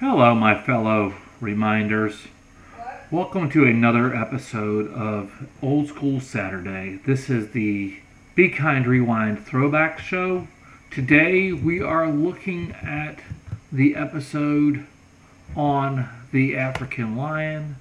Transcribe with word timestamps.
Hello, 0.00 0.34
my 0.34 0.60
fellow 0.60 1.14
Rewinders. 1.40 2.26
Welcome 3.12 3.48
to 3.50 3.64
another 3.64 4.12
episode 4.12 4.92
of 4.92 5.48
Old 5.62 5.86
School 5.86 6.18
Saturday. 6.18 6.98
This 7.06 7.30
is 7.30 7.52
the 7.52 8.00
Be 8.34 8.48
Kind 8.48 8.88
Rewind 8.88 9.46
Throwback 9.46 10.00
Show. 10.00 10.48
Today 10.90 11.52
we 11.52 11.80
are 11.80 12.08
looking 12.08 12.72
at 12.72 13.20
the 13.70 13.94
episode 13.94 14.84
on 15.54 16.08
the 16.32 16.56
African 16.56 17.16
lion, 17.16 17.76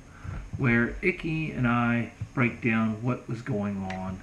where 0.55 0.95
Icky 1.01 1.49
and 1.49 1.67
I 1.67 2.11
break 2.35 2.61
down 2.61 3.01
what 3.01 3.27
was 3.27 3.41
going 3.41 3.91
on 3.91 4.21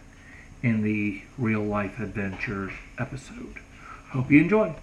in 0.62 0.84
the 0.84 1.22
real 1.36 1.64
life 1.64 1.98
adventures 1.98 2.72
episode. 3.00 3.58
Hope 4.10 4.30
you 4.30 4.40
enjoy. 4.42 4.76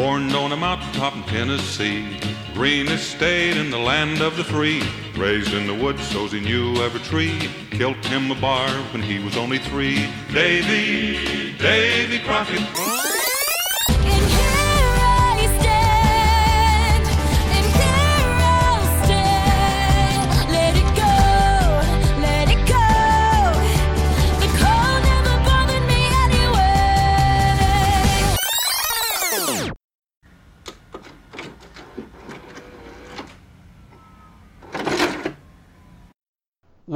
Born 0.00 0.34
on 0.34 0.52
a 0.52 0.56
mountaintop 0.56 1.14
in 1.14 1.22
Tennessee, 1.24 2.18
greenest 2.54 3.10
state 3.10 3.58
in 3.58 3.68
the 3.68 3.76
land 3.76 4.22
of 4.22 4.34
the 4.38 4.44
free. 4.44 4.82
Raised 5.14 5.52
in 5.52 5.66
the 5.66 5.74
woods, 5.74 6.00
so's 6.08 6.32
he 6.32 6.40
knew 6.40 6.74
every 6.76 7.00
tree. 7.00 7.50
Killed 7.70 8.02
him 8.06 8.30
a 8.30 8.40
bar 8.40 8.70
when 8.94 9.02
he 9.02 9.18
was 9.18 9.36
only 9.36 9.58
three. 9.58 10.08
Davy, 10.32 11.52
Davy 11.58 12.18
Crockett. 12.20 12.99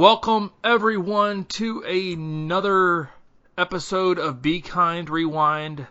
Welcome 0.05 0.51
everyone 0.63 1.45
to 1.45 1.81
another 1.81 3.09
episode 3.57 4.19
of 4.19 4.39
Be 4.39 4.61
Kind 4.61 5.09
Rewind. 5.09 5.87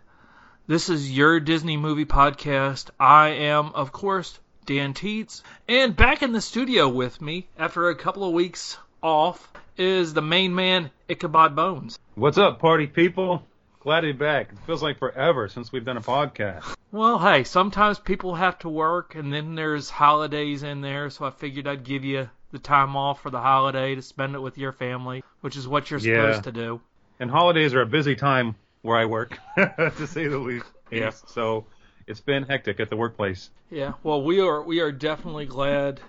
This 0.68 0.88
is 0.88 1.10
your 1.10 1.40
Disney 1.40 1.76
movie 1.76 2.04
podcast. 2.04 2.90
I 3.00 3.30
am, 3.30 3.72
of 3.74 3.90
course, 3.90 4.38
Dan 4.66 4.94
Teets, 4.94 5.42
and 5.68 5.96
back 5.96 6.22
in 6.22 6.30
the 6.30 6.40
studio 6.40 6.88
with 6.88 7.20
me 7.20 7.48
after 7.58 7.88
a 7.88 7.96
couple 7.96 8.24
of 8.24 8.32
weeks 8.32 8.78
off 9.02 9.52
is 9.76 10.14
the 10.14 10.22
main 10.22 10.54
man 10.54 10.92
Ichabod 11.08 11.56
Bones. 11.56 11.98
What's 12.14 12.38
up, 12.38 12.60
party 12.60 12.86
people? 12.86 13.42
Glad 13.80 14.02
to 14.02 14.12
be 14.12 14.12
back. 14.12 14.52
It 14.52 14.58
feels 14.64 14.80
like 14.80 15.00
forever 15.00 15.48
since 15.48 15.72
we've 15.72 15.84
done 15.84 15.96
a 15.96 16.00
podcast. 16.00 16.76
Well, 16.92 17.18
hey, 17.18 17.42
sometimes 17.42 17.98
people 17.98 18.36
have 18.36 18.60
to 18.60 18.68
work, 18.68 19.16
and 19.16 19.32
then 19.32 19.56
there's 19.56 19.90
holidays 19.90 20.62
in 20.62 20.82
there, 20.82 21.10
so 21.10 21.24
I 21.24 21.30
figured 21.30 21.66
I'd 21.66 21.82
give 21.82 22.04
you 22.04 22.30
the 22.54 22.58
time 22.60 22.96
off 22.96 23.20
for 23.20 23.30
the 23.30 23.40
holiday 23.40 23.96
to 23.96 24.00
spend 24.00 24.34
it 24.36 24.38
with 24.38 24.56
your 24.56 24.70
family, 24.72 25.22
which 25.40 25.56
is 25.56 25.66
what 25.68 25.90
you're 25.90 25.98
Yeah. 26.00 26.14
supposed 26.14 26.44
to 26.44 26.52
do. 26.52 26.80
And 27.18 27.28
holidays 27.30 27.74
are 27.74 27.80
a 27.82 27.86
busy 27.86 28.14
time 28.14 28.54
where 28.82 28.96
I 28.96 29.04
work, 29.06 29.38
to 29.56 30.06
say 30.06 30.28
the 30.28 30.38
least. 30.38 30.66
Yeah. 30.90 31.10
So 31.26 31.66
it's 32.06 32.20
been 32.20 32.44
hectic 32.44 32.78
at 32.78 32.90
the 32.90 32.96
workplace. 32.96 33.50
Yeah, 33.70 33.94
well, 34.04 34.22
we 34.22 34.40
are 34.40 34.62
we 34.62 34.80
are 34.80 34.92
definitely 34.92 35.46
glad 35.46 36.00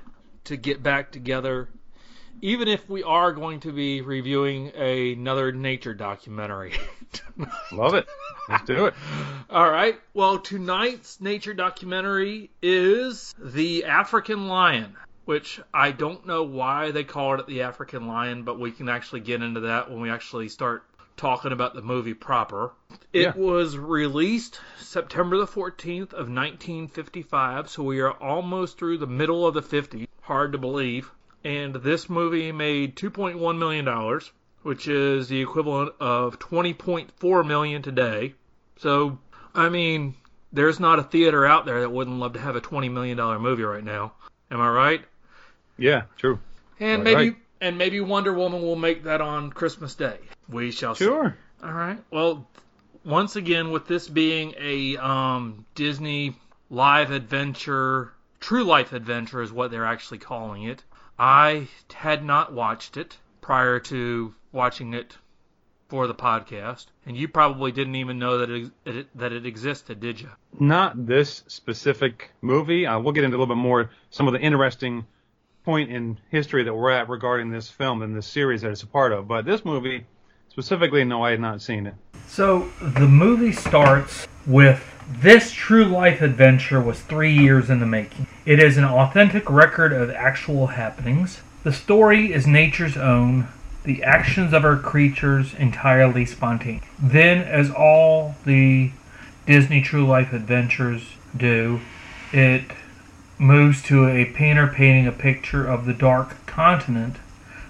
to 0.44 0.56
get 0.56 0.84
back 0.84 1.12
together, 1.12 1.68
even 2.42 2.68
if 2.68 2.88
we 2.88 3.02
are 3.02 3.32
going 3.32 3.62
to 3.62 3.72
be 3.72 4.02
reviewing 4.02 4.68
another 4.76 5.52
nature 5.52 5.96
documentary. 5.96 6.74
Love 7.72 7.96
it. 7.96 8.06
Let's 8.50 8.66
do 8.66 8.86
it. 8.86 8.94
All 9.50 9.68
right. 9.70 10.00
Well, 10.14 10.38
tonight's 10.38 11.20
nature 11.20 11.56
documentary 11.56 12.52
is 12.62 13.34
the 13.40 13.86
African 13.86 14.48
lion, 14.48 14.96
which 15.26 15.60
I 15.74 15.92
don't 15.92 16.26
know 16.26 16.44
why 16.44 16.92
they 16.92 17.04
called 17.04 17.40
it 17.40 17.48
the 17.48 17.64
African 17.64 18.08
lion, 18.08 18.44
but 18.44 18.60
we 18.60 18.72
can 18.72 18.88
actually 18.90 19.22
get 19.22 19.42
into 19.42 19.62
that 19.62 19.90
when 19.90 20.00
we 20.00 20.10
actually 20.10 20.50
start 20.50 20.84
talking 21.18 21.52
about 21.52 21.74
the 21.74 21.82
movie 21.82 22.14
proper. 22.14 22.72
It 23.14 23.22
Yeah. 23.22 23.34
was 23.36 23.78
released 23.78 24.60
September 24.78 25.38
the 25.38 25.48
14th 25.48 26.14
of 26.14 26.30
1955, 26.30 27.70
so 27.70 27.84
we 27.84 28.02
are 28.02 28.12
almost 28.12 28.78
through 28.78 28.98
the 28.98 29.08
middle 29.08 29.48
of 29.48 29.54
the 29.54 29.62
50s. 29.62 30.08
Hard 30.22 30.52
to 30.52 30.58
believe. 30.58 31.12
And 31.44 31.76
this 31.76 32.10
movie 32.10 32.52
made 32.52 32.96
2.1 32.96 33.58
million 33.58 33.86
dollars, 33.86 34.32
which 34.64 34.88
is 34.88 35.28
the 35.28 35.42
equivalent 35.42 35.94
of 36.00 36.40
20.4 36.40 37.44
million 37.44 37.82
today. 37.82 38.34
So, 38.78 39.20
I 39.54 39.70
mean, 39.70 40.16
there's 40.52 40.80
not 40.80 41.00
a 41.00 41.04
theater 41.04 41.46
out 41.46 41.66
there 41.66 41.82
that 41.82 41.92
wouldn't 41.92 42.20
love 42.20 42.34
to 42.34 42.40
have 42.40 42.56
a 42.56 42.62
$20 42.62 42.92
million 42.92 43.18
movie 43.42 43.64
right 43.64 43.84
now. 43.84 44.14
Am 44.52 44.60
I 44.60 44.70
right? 44.70 45.06
Yeah, 45.78 46.04
true. 46.18 46.40
And 46.80 47.04
Right, 47.04 47.16
maybe 47.16 47.30
right. 47.30 47.38
and 47.62 47.78
maybe 47.78 48.00
Wonder 48.02 48.34
Woman 48.34 48.62
will 48.62 48.76
make 48.76 49.04
that 49.04 49.22
on 49.22 49.52
Christmas 49.52 49.96
Day. 49.96 50.18
We 50.50 50.72
shall 50.72 50.96
see. 50.96 51.06
Sure. 51.06 51.36
All 51.64 51.74
right. 51.74 51.98
Well, 52.12 52.48
once 53.04 53.36
again, 53.36 53.72
with 53.72 53.88
this 53.88 54.08
being 54.08 54.54
a 54.60 54.98
um, 54.98 55.66
Disney 55.76 56.36
live 56.70 57.12
adventure, 57.12 58.14
true 58.40 58.64
life 58.64 58.94
adventure 58.94 59.42
is 59.42 59.52
what 59.52 59.72
they're 59.72 59.86
actually 59.86 60.18
calling 60.20 60.64
it. 60.64 60.84
I 61.18 61.68
had 61.94 62.24
not 62.24 62.52
watched 62.54 62.98
it 62.98 63.18
prior 63.42 63.80
to 63.80 64.34
watching 64.52 64.94
it 64.94 65.18
for 65.88 66.08
the 66.08 66.16
podcast, 66.16 66.88
and 67.06 67.16
you 67.16 67.28
probably 67.28 67.72
didn't 67.72 67.96
even 67.96 68.18
know 68.18 68.40
that 68.40 68.50
it, 68.50 68.72
it 68.86 69.08
that 69.18 69.32
it 69.32 69.46
existed, 69.46 70.00
did 70.00 70.20
you? 70.20 70.30
Not 70.60 71.06
this 71.06 71.44
specific 71.48 72.32
movie. 72.42 72.86
Uh, 72.88 73.00
we'll 73.00 73.14
get 73.14 73.24
into 73.24 73.38
a 73.38 73.40
little 73.40 73.56
bit 73.56 73.62
more 73.62 73.92
some 74.10 74.28
of 74.28 74.34
the 74.34 74.40
interesting 74.40 75.06
point 75.66 75.92
in 75.92 76.18
history 76.30 76.64
that 76.64 76.74
we're 76.74 76.92
at 76.92 77.10
regarding 77.10 77.50
this 77.50 77.68
film 77.68 78.04
and 78.04 78.16
this 78.16 78.28
series 78.28 78.62
that 78.62 78.72
it's 78.72 78.84
a 78.84 78.88
part 78.88 79.12
of. 79.12 79.28
But 79.28 79.46
this 79.46 79.66
movie 79.66 80.06
specifically, 80.50 81.04
no, 81.04 81.24
I 81.24 81.32
had 81.32 81.42
not 81.42 81.62
seen 81.62 81.88
it. 81.88 81.96
So 82.28 82.70
the 82.80 83.08
movie 83.08 83.52
starts 83.52 84.28
with 84.46 84.82
this 85.10 85.52
true 85.52 85.86
life 85.86 86.22
adventure 86.22 86.80
was 86.80 87.02
three 87.02 87.34
years 87.34 87.70
in 87.70 87.80
the 87.80 87.86
making. 87.86 88.28
It 88.46 88.60
is 88.60 88.78
an 88.78 88.86
authentic 88.86 89.50
record 89.50 89.92
of 89.92 90.10
actual 90.12 90.68
happenings. 90.68 91.42
The 91.64 91.74
story 91.74 92.32
is 92.32 92.46
nature's 92.46 92.96
own, 92.96 93.48
the 93.84 94.04
actions 94.04 94.54
of 94.54 94.64
our 94.64 94.78
creatures 94.78 95.54
entirely 95.56 96.26
spontaneous. 96.26 96.86
Then, 97.00 97.40
as 97.40 97.72
all 97.72 98.36
the 98.46 98.92
Disney 99.46 99.82
true 99.82 100.06
life 100.06 100.32
adventures 100.32 101.04
do, 101.36 101.82
it 102.32 102.64
moves 103.38 103.82
to 103.84 104.08
a 104.08 104.26
painter 104.26 104.68
painting 104.68 105.08
a 105.08 105.12
picture 105.12 105.66
of 105.66 105.86
the 105.86 105.94
dark 105.94 106.46
continent 106.46 107.18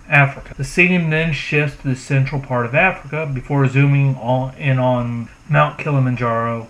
Africa. 0.07 0.53
The 0.55 0.63
scene 0.63 1.09
then 1.09 1.33
shifts 1.33 1.81
to 1.81 1.89
the 1.89 1.95
central 1.95 2.41
part 2.41 2.65
of 2.65 2.75
Africa 2.75 3.29
before 3.31 3.67
zooming 3.67 4.15
on, 4.15 4.55
in 4.55 4.77
on 4.77 5.29
Mount 5.49 5.79
Kilimanjaro, 5.79 6.67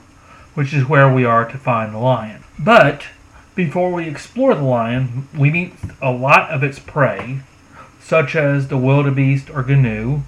which 0.54 0.74
is 0.74 0.88
where 0.88 1.14
we 1.14 1.26
are 1.26 1.46
to 1.50 1.58
find 1.58 1.94
the 1.94 2.00
lion. 2.00 2.44
But 2.58 3.08
before 3.54 3.92
we 3.92 4.08
explore 4.08 4.56
the 4.56 4.64
lion, 4.64 5.28
we 5.38 5.52
meet 5.52 5.74
a 6.02 6.12
lot 6.12 6.50
of 6.50 6.64
its 6.64 6.80
prey, 6.80 7.40
such 8.02 8.36
as 8.36 8.68
the 8.68 8.78
wildebeest 8.78 9.50
or 9.50 9.64
gnu, 9.64 10.24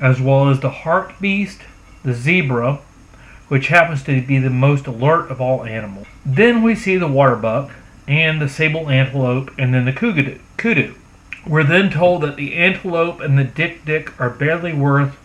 as 0.00 0.20
well 0.20 0.48
as 0.48 0.60
the 0.60 0.70
hartebeest, 0.70 1.58
the 2.04 2.14
zebra, 2.14 2.80
which 3.48 3.68
happens 3.68 4.02
to 4.04 4.22
be 4.22 4.38
the 4.38 4.50
most 4.50 4.86
alert 4.86 5.30
of 5.30 5.40
all 5.40 5.64
animals. 5.64 6.06
Then 6.24 6.62
we 6.62 6.74
see 6.74 6.96
the 6.96 7.08
waterbuck 7.08 7.72
and 8.08 8.40
the 8.40 8.48
sable 8.48 8.88
antelope 8.88 9.52
and 9.58 9.72
then 9.72 9.84
the 9.84 9.92
kudu. 10.56 10.94
We're 11.46 11.62
then 11.62 11.90
told 11.90 12.22
that 12.22 12.36
the 12.36 12.54
antelope 12.54 13.20
and 13.20 13.38
the 13.38 13.44
dik-dik 13.44 14.18
are 14.20 14.30
barely 14.30 14.72
worth 14.72 15.16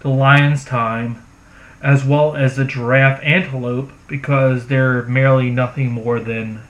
the 0.00 0.08
lion's 0.08 0.64
time, 0.64 1.22
as 1.82 2.04
well 2.04 2.34
as 2.34 2.56
the 2.56 2.64
giraffe 2.64 3.20
antelope, 3.22 3.90
because 4.08 4.68
they're 4.68 5.02
merely 5.02 5.50
nothing 5.50 5.90
more 5.90 6.18
than 6.18 6.62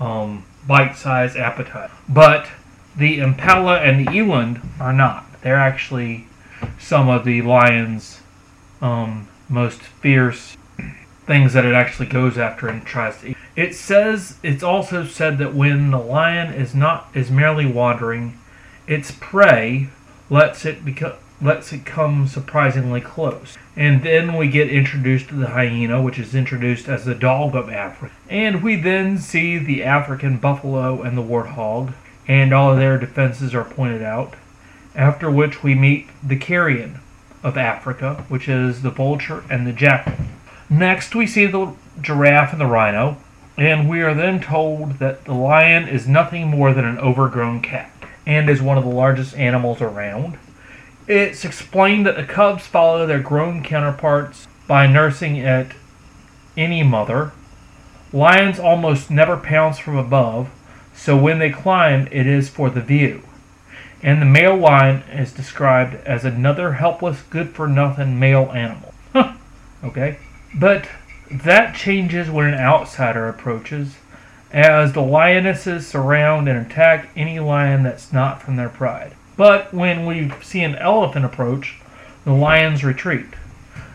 um, 0.00 0.44
bite-sized 0.66 1.36
appetite. 1.36 1.90
But 2.08 2.48
the 2.96 3.18
impala 3.18 3.80
and 3.80 4.06
the 4.06 4.12
eland 4.12 4.60
are 4.80 4.92
not. 4.92 5.26
They're 5.42 5.56
actually 5.56 6.26
some 6.78 7.08
of 7.08 7.24
the 7.24 7.42
lion's 7.42 8.20
um, 8.80 9.28
most 9.48 9.80
fierce 9.80 10.56
things 11.26 11.52
that 11.52 11.64
it 11.64 11.74
actually 11.74 12.06
goes 12.06 12.38
after 12.38 12.68
and 12.68 12.84
tries 12.84 13.20
to 13.20 13.30
eat. 13.30 13.36
It 13.56 13.74
says 13.74 14.38
it's 14.42 14.62
also 14.62 15.04
said 15.04 15.38
that 15.38 15.54
when 15.54 15.90
the 15.90 15.98
lion 15.98 16.52
is 16.52 16.74
not 16.74 17.08
is 17.14 17.30
merely 17.30 17.66
wandering, 17.66 18.38
its 18.86 19.12
prey 19.12 19.88
lets 20.28 20.64
it 20.64 20.84
become 20.84 21.14
lets 21.40 21.72
it 21.72 21.84
come 21.84 22.26
surprisingly 22.26 23.00
close. 23.00 23.56
And 23.76 24.02
then 24.02 24.36
we 24.36 24.48
get 24.48 24.70
introduced 24.70 25.28
to 25.28 25.34
the 25.34 25.48
hyena, 25.48 26.00
which 26.00 26.18
is 26.18 26.34
introduced 26.34 26.88
as 26.88 27.04
the 27.04 27.14
dog 27.14 27.54
of 27.54 27.68
Africa. 27.68 28.14
And 28.30 28.62
we 28.62 28.76
then 28.76 29.18
see 29.18 29.58
the 29.58 29.82
African 29.82 30.38
buffalo 30.38 31.02
and 31.02 31.18
the 31.18 31.22
warthog, 31.22 31.92
and 32.26 32.54
all 32.54 32.72
of 32.72 32.78
their 32.78 32.98
defenses 32.98 33.54
are 33.54 33.64
pointed 33.64 34.02
out. 34.02 34.34
After 34.94 35.30
which 35.30 35.62
we 35.62 35.74
meet 35.74 36.08
the 36.22 36.36
carrion, 36.36 37.00
of 37.44 37.58
Africa, 37.58 38.24
which 38.28 38.48
is 38.48 38.80
the 38.82 38.90
vulture 38.90 39.44
and 39.50 39.66
the 39.66 39.72
jackal. 39.72 40.14
Next, 40.70 41.14
we 41.14 41.26
see 41.26 41.44
the 41.46 41.74
giraffe 42.00 42.52
and 42.52 42.60
the 42.60 42.66
rhino, 42.66 43.18
and 43.56 43.88
we 43.88 44.02
are 44.02 44.14
then 44.14 44.40
told 44.40 44.98
that 44.98 45.24
the 45.24 45.34
lion 45.34 45.88
is 45.88 46.08
nothing 46.08 46.48
more 46.48 46.72
than 46.72 46.84
an 46.84 46.98
overgrown 46.98 47.60
cat 47.60 47.90
and 48.26 48.50
is 48.50 48.60
one 48.60 48.78
of 48.78 48.84
the 48.84 48.90
largest 48.90 49.36
animals 49.36 49.80
around. 49.80 50.38
It's 51.06 51.44
explained 51.44 52.06
that 52.06 52.16
the 52.16 52.24
cubs 52.24 52.66
follow 52.66 53.06
their 53.06 53.20
grown 53.20 53.62
counterparts 53.62 54.48
by 54.66 54.86
nursing 54.86 55.38
at 55.40 55.72
any 56.56 56.82
mother. 56.82 57.32
Lions 58.12 58.58
almost 58.58 59.10
never 59.10 59.36
pounce 59.36 59.78
from 59.78 59.96
above, 59.96 60.48
so 60.94 61.16
when 61.16 61.38
they 61.38 61.50
climb, 61.50 62.08
it 62.10 62.26
is 62.26 62.48
for 62.48 62.70
the 62.70 62.80
view. 62.80 63.22
And 64.02 64.20
the 64.20 64.26
male 64.26 64.56
lion 64.56 65.02
is 65.10 65.32
described 65.32 65.94
as 66.06 66.24
another 66.24 66.74
helpless, 66.74 67.22
good 67.22 67.54
for 67.54 67.66
nothing 67.66 68.18
male 68.18 68.50
animal. 68.54 68.94
Huh, 69.12 69.34
okay. 69.84 70.18
But 70.54 70.88
that 71.42 71.74
changes 71.74 72.30
when 72.30 72.46
an 72.46 72.54
outsider 72.54 73.28
approaches, 73.28 73.96
as 74.52 74.92
the 74.92 75.02
lionesses 75.02 75.86
surround 75.86 76.48
and 76.48 76.64
attack 76.64 77.08
any 77.16 77.40
lion 77.40 77.82
that's 77.82 78.12
not 78.12 78.40
from 78.40 78.56
their 78.56 78.68
pride. 78.68 79.14
But 79.36 79.74
when 79.74 80.06
we 80.06 80.32
see 80.42 80.62
an 80.62 80.76
elephant 80.76 81.24
approach, 81.24 81.80
the 82.24 82.32
lions 82.32 82.84
retreat. 82.84 83.26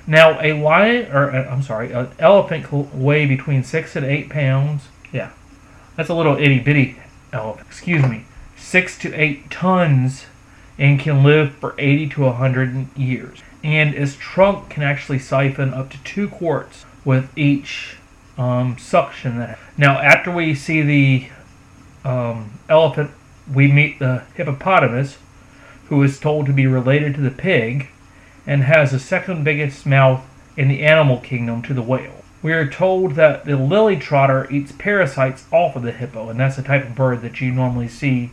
Now, 0.05 0.39
a 0.41 0.53
lion, 0.53 1.11
or 1.11 1.31
uh, 1.31 1.49
I'm 1.49 1.63
sorry, 1.63 1.91
an 1.91 2.09
elephant 2.19 2.65
can 2.65 3.01
weigh 3.01 3.25
between 3.25 3.63
six 3.63 3.95
and 3.95 4.05
eight 4.05 4.29
pounds. 4.29 4.89
Yeah, 5.13 5.31
that's 5.95 6.09
a 6.09 6.15
little 6.15 6.35
itty 6.35 6.59
bitty 6.59 6.99
elephant. 7.31 7.67
Excuse 7.67 8.03
me, 8.03 8.25
six 8.57 8.97
to 8.99 9.13
eight 9.13 9.49
tons, 9.49 10.25
and 10.77 10.99
can 10.99 11.23
live 11.23 11.53
for 11.55 11.75
80 11.77 12.09
to 12.09 12.21
100 12.21 12.97
years. 12.97 13.43
And 13.63 13.93
its 13.93 14.15
trunk 14.15 14.69
can 14.69 14.81
actually 14.81 15.19
siphon 15.19 15.73
up 15.73 15.89
to 15.91 16.03
two 16.03 16.29
quarts 16.29 16.85
with 17.09 17.35
each 17.35 17.97
um, 18.37 18.77
suction. 18.77 19.39
That 19.39 19.57
now, 19.75 19.97
after 19.97 20.29
we 20.29 20.53
see 20.53 20.83
the 20.83 21.27
um, 22.07 22.59
elephant, 22.69 23.09
we 23.51 23.71
meet 23.71 23.97
the 23.97 24.25
hippopotamus, 24.35 25.17
who 25.87 26.03
is 26.03 26.19
told 26.19 26.45
to 26.45 26.53
be 26.53 26.67
related 26.67 27.15
to 27.15 27.21
the 27.21 27.31
pig 27.31 27.87
and 28.45 28.61
has 28.61 28.91
the 28.91 28.99
second 28.99 29.43
biggest 29.43 29.87
mouth 29.87 30.23
in 30.55 30.67
the 30.67 30.85
animal 30.85 31.17
kingdom 31.17 31.63
to 31.63 31.73
the 31.73 31.81
whale. 31.81 32.23
We 32.43 32.53
are 32.53 32.69
told 32.69 33.15
that 33.15 33.43
the 33.43 33.57
lily 33.57 33.97
trotter 33.97 34.47
eats 34.51 34.71
parasites 34.71 35.45
off 35.51 35.75
of 35.75 35.81
the 35.81 35.91
hippo, 35.91 36.29
and 36.29 36.39
that's 36.39 36.57
the 36.57 36.61
type 36.61 36.85
of 36.85 36.93
bird 36.93 37.23
that 37.23 37.41
you 37.41 37.51
normally 37.51 37.87
see 37.87 38.29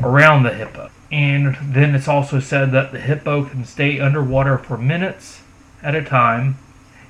around 0.00 0.42
the 0.42 0.52
hippo. 0.52 0.90
And 1.12 1.56
then 1.62 1.94
it's 1.94 2.08
also 2.08 2.40
said 2.40 2.72
that 2.72 2.90
the 2.90 2.98
hippo 2.98 3.44
can 3.44 3.64
stay 3.64 4.00
underwater 4.00 4.58
for 4.58 4.76
minutes 4.76 5.42
at 5.80 5.94
a 5.94 6.02
time 6.02 6.58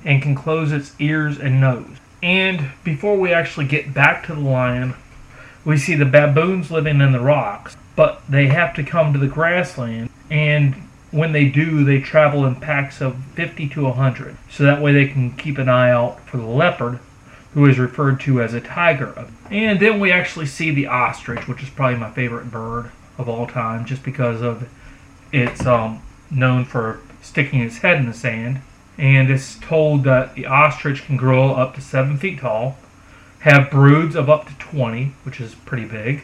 and 0.05 0.21
can 0.21 0.35
close 0.35 0.71
its 0.71 0.93
ears 0.99 1.39
and 1.39 1.61
nose. 1.61 1.97
And 2.21 2.71
before 2.83 3.17
we 3.17 3.31
actually 3.31 3.67
get 3.67 3.93
back 3.93 4.25
to 4.25 4.33
the 4.33 4.41
lion, 4.41 4.95
we 5.63 5.77
see 5.77 5.95
the 5.95 6.05
baboons 6.05 6.71
living 6.71 7.01
in 7.01 7.11
the 7.11 7.19
rocks, 7.19 7.75
but 7.95 8.21
they 8.29 8.47
have 8.47 8.73
to 8.75 8.83
come 8.83 9.13
to 9.13 9.19
the 9.19 9.27
grassland, 9.27 10.09
and 10.29 10.75
when 11.11 11.31
they 11.31 11.45
do, 11.45 11.83
they 11.83 11.99
travel 11.99 12.45
in 12.45 12.55
packs 12.55 13.01
of 13.01 13.15
50 13.35 13.69
to 13.69 13.83
100, 13.83 14.37
so 14.49 14.63
that 14.63 14.81
way 14.81 14.93
they 14.93 15.07
can 15.07 15.31
keep 15.35 15.57
an 15.57 15.69
eye 15.69 15.91
out 15.91 16.19
for 16.27 16.37
the 16.37 16.45
leopard, 16.45 16.99
who 17.53 17.65
is 17.65 17.79
referred 17.79 18.19
to 18.21 18.41
as 18.41 18.53
a 18.53 18.61
tiger. 18.61 19.27
And 19.49 19.79
then 19.79 19.99
we 19.99 20.11
actually 20.11 20.45
see 20.45 20.71
the 20.71 20.87
ostrich, 20.87 21.47
which 21.47 21.63
is 21.63 21.69
probably 21.69 21.97
my 21.97 22.11
favorite 22.11 22.51
bird 22.51 22.91
of 23.17 23.27
all 23.27 23.47
time, 23.47 23.85
just 23.85 24.03
because 24.03 24.41
of 24.41 24.69
it's 25.31 25.65
um, 25.65 26.01
known 26.29 26.65
for 26.65 26.99
sticking 27.21 27.61
its 27.61 27.79
head 27.79 27.97
in 27.97 28.05
the 28.05 28.13
sand. 28.13 28.61
And 28.97 29.29
it's 29.29 29.59
told 29.59 30.03
that 30.05 30.35
the 30.35 30.47
ostrich 30.47 31.03
can 31.05 31.17
grow 31.17 31.53
up 31.53 31.75
to 31.75 31.81
seven 31.81 32.17
feet 32.17 32.39
tall, 32.39 32.77
have 33.39 33.69
broods 33.69 34.15
of 34.15 34.29
up 34.29 34.47
to 34.47 34.53
20, 34.57 35.13
which 35.23 35.39
is 35.39 35.53
pretty 35.53 35.85
big, 35.85 36.23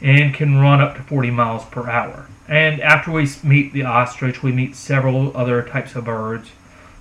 and 0.00 0.34
can 0.34 0.58
run 0.58 0.80
up 0.80 0.96
to 0.96 1.02
40 1.02 1.30
miles 1.30 1.64
per 1.66 1.88
hour. 1.88 2.26
And 2.48 2.80
after 2.80 3.12
we 3.12 3.28
meet 3.44 3.72
the 3.72 3.84
ostrich, 3.84 4.42
we 4.42 4.50
meet 4.50 4.74
several 4.74 5.36
other 5.36 5.62
types 5.62 5.94
of 5.94 6.04
birds, 6.04 6.50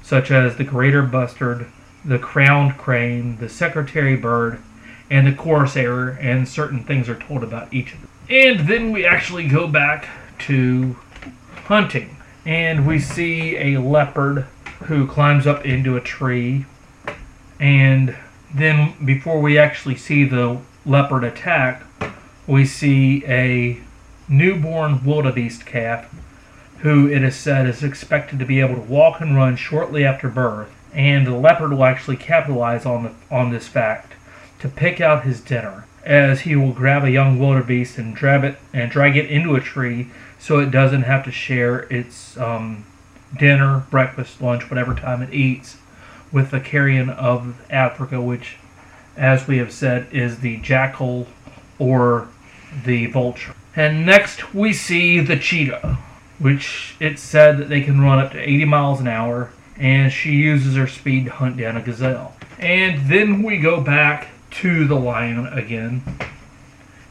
such 0.03 0.29
as 0.29 0.57
the 0.57 0.63
greater 0.63 1.01
bustard, 1.01 1.65
the 2.05 2.19
crowned 2.19 2.77
crane, 2.77 3.37
the 3.37 3.49
secretary 3.49 4.15
bird, 4.15 4.59
and 5.09 5.25
the 5.25 5.33
corsair, 5.33 6.09
and 6.09 6.47
certain 6.47 6.83
things 6.83 7.09
are 7.09 7.19
told 7.19 7.43
about 7.43 7.73
each 7.73 7.93
of 7.93 8.01
them. 8.01 8.09
And 8.29 8.67
then 8.67 8.91
we 8.91 9.05
actually 9.05 9.47
go 9.47 9.67
back 9.67 10.07
to 10.39 10.95
hunting, 11.65 12.15
and 12.45 12.85
we 12.85 12.99
see 12.99 13.57
a 13.57 13.81
leopard 13.81 14.45
who 14.83 15.07
climbs 15.07 15.45
up 15.45 15.65
into 15.65 15.95
a 15.97 16.01
tree, 16.01 16.65
and 17.59 18.15
then 18.53 18.93
before 19.03 19.39
we 19.39 19.57
actually 19.57 19.95
see 19.95 20.23
the 20.23 20.59
leopard 20.85 21.23
attack, 21.23 21.83
we 22.47 22.65
see 22.65 23.23
a 23.25 23.79
newborn 24.27 25.03
wildebeest 25.03 25.65
calf 25.65 26.13
who 26.79 27.07
it 27.07 27.21
is 27.21 27.35
said 27.35 27.67
is 27.67 27.83
expected 27.83 28.39
to 28.39 28.45
be 28.45 28.59
able 28.61 28.75
to 28.75 28.81
walk 28.81 29.19
and 29.19 29.35
run 29.35 29.55
shortly 29.55 30.05
after 30.05 30.29
birth, 30.29 30.69
and 30.93 31.27
the 31.27 31.35
leopard 31.35 31.71
will 31.71 31.83
actually 31.83 32.15
capitalize 32.15 32.85
on 32.85 33.03
the, 33.03 33.11
on 33.29 33.51
this 33.51 33.67
fact 33.67 34.13
to 34.59 34.69
pick 34.69 35.01
out 35.01 35.23
his 35.23 35.41
dinner, 35.41 35.85
as 36.05 36.41
he 36.41 36.55
will 36.55 36.71
grab 36.71 37.03
a 37.03 37.11
young 37.11 37.37
wildebeest 37.37 37.97
and 37.97 38.15
drag 38.15 38.43
it 38.43 38.57
and 38.73 38.89
drag 38.89 39.17
it 39.17 39.29
into 39.29 39.55
a 39.55 39.61
tree 39.61 40.07
so 40.39 40.59
it 40.59 40.71
doesn't 40.71 41.03
have 41.03 41.23
to 41.23 41.31
share 41.31 41.79
its 41.91 42.37
um, 42.37 42.85
dinner, 43.37 43.85
breakfast, 43.89 44.41
lunch, 44.41 44.69
whatever 44.69 44.93
time 44.93 45.21
it 45.21 45.33
eats, 45.33 45.77
with 46.31 46.51
the 46.51 46.59
carrion 46.59 47.09
of 47.09 47.59
Africa, 47.69 48.21
which, 48.21 48.57
as 49.17 49.47
we 49.47 49.57
have 49.57 49.71
said, 49.71 50.07
is 50.11 50.39
the 50.39 50.57
jackal 50.57 51.27
or 51.77 52.27
the 52.85 53.07
vulture. 53.07 53.55
And 53.75 54.05
next 54.05 54.53
we 54.53 54.73
see 54.73 55.19
the 55.19 55.37
cheetah, 55.37 55.97
which 56.37 56.95
it's 56.99 57.21
said 57.21 57.57
that 57.57 57.69
they 57.69 57.81
can 57.81 58.01
run 58.01 58.19
up 58.19 58.31
to 58.31 58.39
80 58.39 58.65
miles 58.65 58.99
an 58.99 59.07
hour, 59.07 59.51
and 59.77 60.11
she 60.11 60.31
uses 60.31 60.75
her 60.75 60.87
speed 60.87 61.25
to 61.25 61.31
hunt 61.31 61.57
down 61.57 61.77
a 61.77 61.81
gazelle. 61.81 62.35
And 62.57 63.09
then 63.09 63.43
we 63.43 63.57
go 63.57 63.79
back 63.81 64.27
to 64.51 64.85
the 64.85 64.95
lion 64.95 65.47
again, 65.47 66.03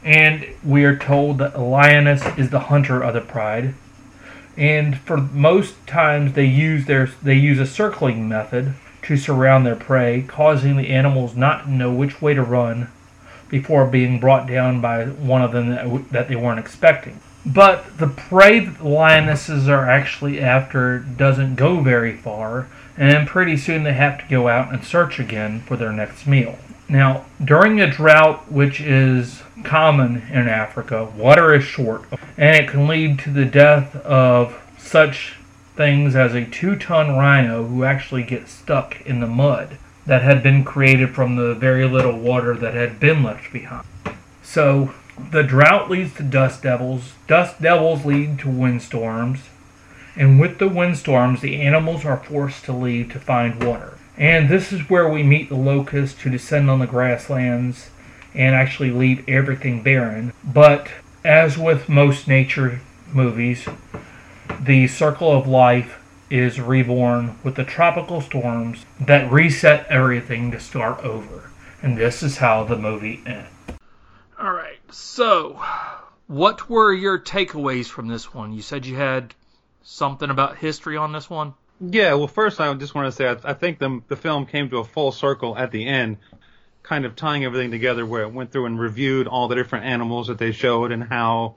and 0.03 0.45
we 0.63 0.83
are 0.85 0.95
told 0.95 1.39
that 1.39 1.53
the 1.53 1.61
lioness 1.61 2.21
is 2.37 2.49
the 2.49 2.59
hunter 2.59 3.01
of 3.01 3.13
the 3.13 3.21
pride. 3.21 3.73
And 4.59 4.97
for 4.99 5.15
most 5.15 5.87
times 5.87 6.33
they 6.33 6.45
use 6.45 6.85
their 6.85 7.09
they 7.23 7.35
use 7.35 7.59
a 7.59 7.65
circling 7.65 8.27
method 8.27 8.75
to 9.03 9.15
surround 9.15 9.65
their 9.65 9.77
prey, 9.77 10.25
causing 10.27 10.75
the 10.75 10.89
animals 10.89 11.33
not 11.33 11.63
to 11.63 11.71
know 11.71 11.91
which 11.93 12.21
way 12.21 12.33
to 12.33 12.43
run 12.43 12.89
before 13.47 13.87
being 13.87 14.19
brought 14.19 14.47
down 14.47 14.81
by 14.81 15.05
one 15.05 15.41
of 15.41 15.53
them 15.53 15.69
that, 15.69 16.11
that 16.11 16.27
they 16.27 16.35
weren't 16.35 16.59
expecting. 16.59 17.21
But 17.45 17.97
the 17.97 18.07
prey 18.07 18.59
that 18.59 18.77
the 18.79 18.87
lionesses 18.87 19.69
are 19.69 19.89
actually 19.89 20.41
after 20.41 20.99
doesn't 20.99 21.55
go 21.55 21.79
very 21.79 22.17
far, 22.17 22.67
and 22.97 23.27
pretty 23.27 23.55
soon 23.55 23.83
they 23.83 23.93
have 23.93 24.19
to 24.19 24.29
go 24.29 24.49
out 24.49 24.73
and 24.73 24.83
search 24.83 25.19
again 25.19 25.61
for 25.61 25.77
their 25.77 25.93
next 25.93 26.27
meal. 26.27 26.59
Now, 26.89 27.25
during 27.43 27.79
a 27.79 27.89
drought, 27.89 28.51
which 28.51 28.81
is 28.81 29.43
common 29.63 30.23
in 30.31 30.47
Africa, 30.47 31.05
water 31.15 31.53
is 31.53 31.63
short, 31.63 32.05
and 32.35 32.55
it 32.55 32.67
can 32.67 32.87
lead 32.87 33.19
to 33.19 33.29
the 33.29 33.45
death 33.45 33.95
of 33.97 34.59
such 34.79 35.35
things 35.75 36.15
as 36.15 36.33
a 36.33 36.45
two 36.45 36.75
ton 36.75 37.15
rhino 37.15 37.67
who 37.67 37.83
actually 37.83 38.23
gets 38.23 38.51
stuck 38.51 38.99
in 39.01 39.19
the 39.19 39.27
mud 39.27 39.77
that 40.07 40.23
had 40.23 40.41
been 40.41 40.63
created 40.63 41.13
from 41.13 41.35
the 41.35 41.53
very 41.53 41.87
little 41.87 42.17
water 42.17 42.55
that 42.55 42.73
had 42.73 42.99
been 42.99 43.21
left 43.21 43.53
behind. 43.53 43.85
So, 44.41 44.91
the 45.31 45.43
drought 45.43 45.91
leads 45.91 46.15
to 46.15 46.23
dust 46.23 46.63
devils, 46.63 47.13
dust 47.27 47.61
devils 47.61 48.03
lead 48.03 48.39
to 48.39 48.49
windstorms, 48.49 49.41
and 50.15 50.39
with 50.39 50.57
the 50.57 50.67
windstorms, 50.67 51.41
the 51.41 51.61
animals 51.61 52.03
are 52.03 52.17
forced 52.17 52.65
to 52.65 52.73
leave 52.73 53.11
to 53.11 53.19
find 53.19 53.63
water. 53.63 53.98
And 54.19 54.49
this 54.49 54.73
is 54.73 54.89
where 54.89 55.07
we 55.07 55.23
meet 55.23 55.47
the 55.47 55.55
locusts 55.55 56.21
to 56.23 56.29
descend 56.29 56.69
on 56.69 56.79
the 56.79 56.87
grasslands 56.87 57.89
and 58.35 58.53
actually 58.53 58.91
leave 58.91 59.27
everything 59.29 59.81
barren. 59.81 60.33
But 60.43 60.89
as 61.23 61.57
with 61.57 61.87
most 61.87 62.27
nature 62.27 62.81
movies, 63.13 63.65
the 64.59 64.87
circle 64.87 65.31
of 65.31 65.47
life 65.47 65.95
is 66.29 66.59
reborn 66.59 67.39
with 67.43 67.55
the 67.55 67.63
tropical 67.63 68.19
storms 68.19 68.85
that 68.99 69.31
reset 69.31 69.87
everything 69.87 70.51
to 70.51 70.59
start 70.59 70.99
over. 70.99 71.49
And 71.81 71.97
this 71.97 72.21
is 72.21 72.37
how 72.37 72.65
the 72.65 72.77
movie 72.77 73.21
ends. 73.25 73.49
All 74.37 74.51
right, 74.51 74.79
so 74.91 75.61
what 76.27 76.69
were 76.69 76.93
your 76.93 77.17
takeaways 77.19 77.87
from 77.87 78.09
this 78.09 78.33
one? 78.33 78.51
You 78.51 78.61
said 78.61 78.85
you 78.85 78.97
had 78.97 79.33
something 79.81 80.29
about 80.29 80.57
history 80.57 80.97
on 80.97 81.13
this 81.13 81.29
one. 81.29 81.53
Yeah, 81.79 82.13
well, 82.15 82.27
first 82.27 82.59
I 82.59 82.73
just 82.75 82.95
want 82.95 83.07
to 83.07 83.11
say 83.11 83.27
I, 83.29 83.51
I 83.51 83.53
think 83.53 83.79
the 83.79 84.01
the 84.07 84.15
film 84.17 84.45
came 84.45 84.69
to 84.71 84.79
a 84.79 84.83
full 84.83 85.11
circle 85.11 85.57
at 85.57 85.71
the 85.71 85.85
end, 85.87 86.17
kind 86.83 87.05
of 87.05 87.15
tying 87.15 87.45
everything 87.45 87.71
together, 87.71 88.05
where 88.05 88.23
it 88.23 88.33
went 88.33 88.51
through 88.51 88.65
and 88.67 88.79
reviewed 88.79 89.27
all 89.27 89.47
the 89.47 89.55
different 89.55 89.85
animals 89.85 90.27
that 90.27 90.37
they 90.37 90.51
showed 90.51 90.91
and 90.91 91.03
how 91.03 91.55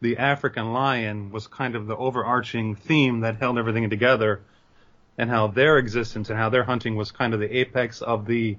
the 0.00 0.18
African 0.18 0.72
lion 0.72 1.30
was 1.30 1.46
kind 1.46 1.76
of 1.76 1.86
the 1.86 1.96
overarching 1.96 2.74
theme 2.76 3.20
that 3.20 3.36
held 3.36 3.58
everything 3.58 3.88
together. 3.90 4.42
and 5.18 5.30
how 5.30 5.46
their 5.48 5.78
existence 5.78 6.30
and 6.30 6.38
how 6.38 6.48
their 6.48 6.64
hunting 6.64 6.96
was 6.96 7.12
kind 7.12 7.34
of 7.34 7.40
the 7.40 7.58
apex 7.58 8.02
of 8.02 8.26
the 8.26 8.58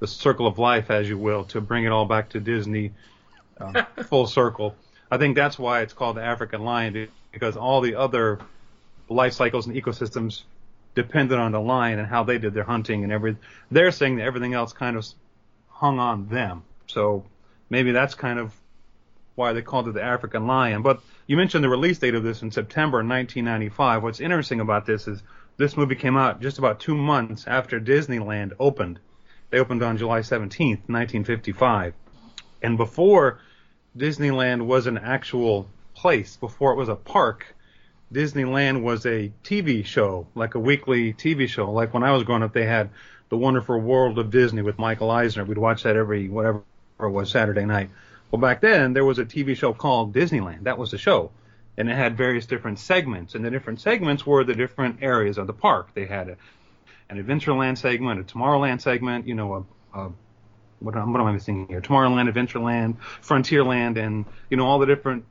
the 0.00 0.06
circle 0.08 0.46
of 0.46 0.58
life, 0.58 0.90
as 0.90 1.08
you 1.08 1.18
will, 1.18 1.44
to 1.44 1.60
bring 1.60 1.84
it 1.84 1.90
all 1.92 2.06
back 2.06 2.30
to 2.30 2.40
Disney 2.40 2.92
uh, 3.60 3.84
full 4.08 4.26
circle. 4.26 4.76
I 5.10 5.18
think 5.18 5.36
that's 5.36 5.58
why 5.58 5.82
it's 5.82 5.92
called 5.94 6.16
the 6.16 6.22
African 6.22 6.62
lion 6.64 7.08
because 7.32 7.56
all 7.56 7.80
the 7.80 7.94
other 7.96 8.40
life 9.12 9.32
cycles 9.34 9.66
and 9.66 9.76
ecosystems 9.76 10.42
depended 10.94 11.38
on 11.38 11.52
the 11.52 11.60
lion 11.60 11.98
and 11.98 12.08
how 12.08 12.24
they 12.24 12.38
did 12.38 12.54
their 12.54 12.64
hunting 12.64 13.04
and 13.04 13.12
every. 13.12 13.36
They're 13.70 13.90
saying 13.90 14.16
that 14.16 14.24
everything 14.24 14.54
else 14.54 14.72
kind 14.72 14.96
of 14.96 15.06
hung 15.68 15.98
on 15.98 16.28
them. 16.28 16.64
So 16.86 17.24
maybe 17.70 17.92
that's 17.92 18.14
kind 18.14 18.38
of 18.38 18.54
why 19.34 19.52
they 19.52 19.62
called 19.62 19.88
it 19.88 19.94
the 19.94 20.02
African 20.02 20.46
lion. 20.46 20.82
But 20.82 21.00
you 21.26 21.36
mentioned 21.36 21.64
the 21.64 21.68
release 21.68 21.98
date 21.98 22.14
of 22.14 22.22
this 22.22 22.42
in 22.42 22.50
September 22.50 22.98
1995. 22.98 24.02
What's 24.02 24.20
interesting 24.20 24.60
about 24.60 24.86
this 24.86 25.08
is 25.08 25.22
this 25.56 25.76
movie 25.76 25.94
came 25.94 26.16
out 26.16 26.40
just 26.40 26.58
about 26.58 26.80
two 26.80 26.96
months 26.96 27.46
after 27.46 27.80
Disneyland 27.80 28.52
opened. 28.58 28.98
They 29.50 29.58
opened 29.58 29.82
on 29.82 29.98
July 29.98 30.20
17th, 30.20 30.88
1955. 30.88 31.94
And 32.62 32.76
before 32.76 33.40
Disneyland 33.96 34.66
was 34.66 34.86
an 34.86 34.98
actual 34.98 35.68
place, 35.94 36.36
before 36.36 36.72
it 36.72 36.76
was 36.76 36.88
a 36.88 36.96
park, 36.96 37.54
Disneyland 38.12 38.82
was 38.82 39.06
a 39.06 39.32
TV 39.42 39.84
show, 39.84 40.26
like 40.34 40.54
a 40.54 40.58
weekly 40.60 41.14
TV 41.14 41.48
show. 41.48 41.70
Like 41.70 41.94
when 41.94 42.02
I 42.02 42.12
was 42.12 42.24
growing 42.24 42.42
up, 42.42 42.52
they 42.52 42.66
had 42.66 42.90
The 43.30 43.38
Wonderful 43.38 43.78
World 43.80 44.18
of 44.18 44.30
Disney 44.30 44.62
with 44.62 44.78
Michael 44.78 45.10
Eisner. 45.10 45.44
We'd 45.44 45.58
watch 45.58 45.84
that 45.84 45.96
every 45.96 46.28
whatever 46.28 46.62
it 47.00 47.08
was 47.08 47.30
Saturday 47.30 47.64
night. 47.64 47.90
Well, 48.30 48.40
back 48.40 48.60
then 48.60 48.92
there 48.92 49.04
was 49.04 49.18
a 49.18 49.24
TV 49.24 49.56
show 49.56 49.72
called 49.72 50.14
Disneyland. 50.14 50.64
That 50.64 50.78
was 50.78 50.90
the 50.90 50.98
show, 50.98 51.30
and 51.76 51.90
it 51.90 51.96
had 51.96 52.16
various 52.16 52.46
different 52.46 52.78
segments, 52.78 53.34
and 53.34 53.44
the 53.44 53.50
different 53.50 53.80
segments 53.80 54.26
were 54.26 54.44
the 54.44 54.54
different 54.54 55.02
areas 55.02 55.38
of 55.38 55.46
the 55.46 55.52
park. 55.52 55.94
They 55.94 56.06
had 56.06 56.28
a, 56.28 56.36
an 57.08 57.22
Adventureland 57.22 57.78
segment, 57.78 58.20
a 58.20 58.24
Tomorrowland 58.24 58.80
segment, 58.80 59.26
you 59.26 59.34
know, 59.34 59.66
a, 59.94 59.98
a 59.98 60.12
what, 60.80 60.94
what 60.94 61.20
am 61.20 61.26
I 61.26 61.32
missing 61.32 61.66
here? 61.68 61.80
Tomorrowland, 61.80 62.30
Adventureland, 62.32 62.96
Frontierland, 63.22 63.96
and 63.96 64.24
you 64.50 64.56
know 64.56 64.66
all 64.66 64.78
the 64.78 64.86
different 64.86 65.24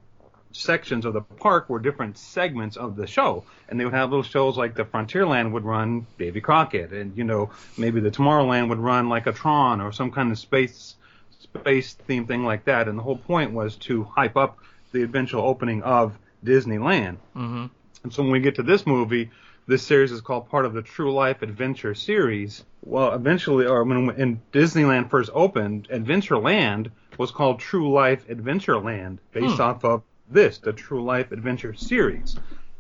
sections 0.54 1.06
of 1.06 1.14
the 1.14 1.22
park 1.22 1.70
were 1.70 1.80
different 1.80 2.18
segments 2.18 2.78
of 2.78 2.96
the 2.96 3.08
show, 3.08 3.44
and 3.70 3.80
they 3.80 3.86
would 3.86 3.94
have 3.94 4.10
little 4.10 4.24
shows 4.24 4.58
like 4.58 4.76
the 4.76 4.84
Frontierland 4.84 5.52
would 5.52 5.64
run 5.64 6.06
Davy 6.18 6.42
Crockett, 6.42 6.92
and 6.92 7.18
you 7.18 7.24
know 7.24 7.52
maybe 7.78 8.00
the 8.00 8.12
Tomorrowland 8.12 8.70
would 8.70 8.80
run 8.80 9.10
like 9.10 9.28
a 9.28 9.32
Tron 9.32 9.82
or 9.82 9.92
some 9.92 10.12
kind 10.12 10.32
of 10.32 10.40
space 10.40 10.96
space 11.40 11.94
theme 11.94 12.28
thing 12.28 12.44
like 12.44 12.66
that. 12.66 12.88
And 12.88 12.98
the 12.98 13.04
whole 13.04 13.18
point 13.18 13.52
was 13.52 13.76
to 13.78 14.04
hype 14.04 14.38
up 14.38 14.60
the 14.92 15.04
eventual 15.04 15.44
opening 15.44 15.84
of 15.84 16.18
Disneyland. 16.44 17.18
Mm-hmm. 17.36 17.66
And 18.04 18.14
so 18.14 18.24
when 18.24 18.32
we 18.32 18.40
get 18.40 18.56
to 18.56 18.64
this 18.64 18.86
movie, 18.86 19.30
this 19.68 19.84
series 19.84 20.12
is 20.12 20.22
called 20.22 20.50
part 20.50 20.66
of 20.66 20.74
the 20.74 20.82
True 20.82 21.14
Life 21.14 21.42
Adventure 21.42 21.94
series. 21.94 22.64
Well, 22.84 23.14
eventually, 23.14 23.68
or 23.68 23.84
when, 23.84 24.08
when 24.08 24.42
Disneyland 24.52 25.10
first 25.10 25.30
opened, 25.34 25.88
Adventureland 25.90 26.92
was 27.18 27.32
called 27.32 27.60
True 27.60 27.92
Life 27.92 28.28
Adventureland, 28.28 29.20
based 29.32 29.60
off 29.60 29.86
of 29.86 30.02
this, 30.32 30.58
the 30.58 30.74
True 30.74 31.04
Life 31.04 31.32
Adventure 31.32 31.74
series. 31.74 32.38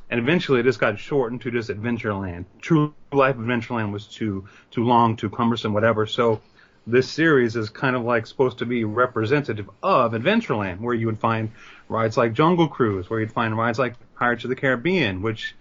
And 0.09 0.19
eventually, 0.19 0.61
just 0.63 0.79
got 0.79 0.99
shortened 0.99 1.41
to 1.41 1.51
just 1.51 1.69
Adventureland. 1.69 2.45
True 2.59 2.93
Life 3.13 3.37
Adventureland 3.37 3.91
was 3.91 4.07
too 4.07 4.47
too 4.69 4.83
long, 4.83 5.15
too 5.15 5.29
cumbersome, 5.29 5.73
whatever. 5.73 6.05
So 6.05 6.41
this 6.87 7.09
series 7.09 7.55
is 7.55 7.69
kind 7.69 7.95
of 7.95 8.03
like 8.03 8.27
supposed 8.27 8.57
to 8.57 8.65
be 8.65 8.83
representative 8.83 9.69
of 9.83 10.11
Adventureland, 10.13 10.79
where 10.79 10.95
you 10.95 11.05
would 11.05 11.19
find 11.19 11.51
rides 11.87 12.17
like 12.17 12.33
Jungle 12.33 12.67
Cruise, 12.67 13.09
where 13.09 13.19
you'd 13.19 13.31
find 13.31 13.57
rides 13.57 13.79
like 13.79 13.95
Pirates 14.15 14.43
of 14.43 14.49
the 14.49 14.55
Caribbean, 14.55 15.21
which 15.21 15.55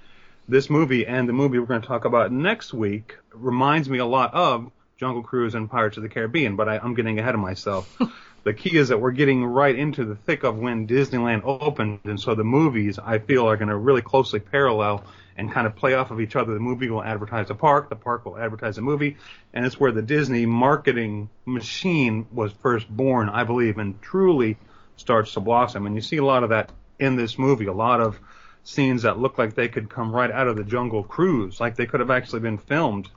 this 0.48 0.68
movie 0.68 1.06
and 1.06 1.28
the 1.28 1.32
movie 1.32 1.58
we're 1.58 1.66
going 1.66 1.80
to 1.80 1.86
talk 1.86 2.04
about 2.04 2.32
next 2.32 2.74
week 2.74 3.16
reminds 3.32 3.88
me 3.88 3.98
a 3.98 4.06
lot 4.06 4.34
of 4.34 4.70
Jungle 5.00 5.22
Cruise 5.22 5.54
and 5.54 5.70
Pirates 5.70 5.96
of 5.96 6.02
the 6.02 6.10
Caribbean, 6.10 6.56
but 6.56 6.68
I, 6.68 6.76
I'm 6.76 6.92
getting 6.92 7.18
ahead 7.18 7.34
of 7.34 7.40
myself. 7.40 7.98
the 8.44 8.52
key 8.52 8.76
is 8.76 8.88
that 8.88 9.00
we're 9.00 9.12
getting 9.12 9.42
right 9.42 9.74
into 9.74 10.04
the 10.04 10.14
thick 10.14 10.44
of 10.44 10.58
when 10.58 10.86
Disneyland 10.86 11.40
opened, 11.42 12.00
and 12.04 12.20
so 12.20 12.34
the 12.34 12.44
movies 12.44 12.98
I 12.98 13.18
feel 13.18 13.48
are 13.48 13.56
going 13.56 13.70
to 13.70 13.78
really 13.78 14.02
closely 14.02 14.40
parallel 14.40 15.02
and 15.38 15.50
kind 15.50 15.66
of 15.66 15.74
play 15.74 15.94
off 15.94 16.10
of 16.10 16.20
each 16.20 16.36
other. 16.36 16.52
The 16.52 16.60
movie 16.60 16.90
will 16.90 17.02
advertise 17.02 17.48
the 17.48 17.54
park, 17.54 17.88
the 17.88 17.96
park 17.96 18.26
will 18.26 18.36
advertise 18.36 18.76
the 18.76 18.82
movie, 18.82 19.16
and 19.54 19.64
it's 19.64 19.80
where 19.80 19.90
the 19.90 20.02
Disney 20.02 20.44
marketing 20.44 21.30
machine 21.46 22.26
was 22.30 22.52
first 22.52 22.86
born, 22.86 23.30
I 23.30 23.44
believe, 23.44 23.78
and 23.78 24.02
truly 24.02 24.58
starts 24.96 25.32
to 25.32 25.40
blossom. 25.40 25.86
And 25.86 25.94
you 25.94 26.02
see 26.02 26.18
a 26.18 26.24
lot 26.26 26.44
of 26.44 26.50
that 26.50 26.72
in 26.98 27.16
this 27.16 27.38
movie, 27.38 27.68
a 27.68 27.72
lot 27.72 28.02
of 28.02 28.20
scenes 28.64 29.04
that 29.04 29.18
look 29.18 29.38
like 29.38 29.54
they 29.54 29.68
could 29.68 29.88
come 29.88 30.14
right 30.14 30.30
out 30.30 30.46
of 30.46 30.56
the 30.56 30.64
Jungle 30.64 31.04
Cruise, 31.04 31.58
like 31.58 31.76
they 31.76 31.86
could 31.86 32.00
have 32.00 32.10
actually 32.10 32.40
been 32.40 32.58
filmed 32.58 33.08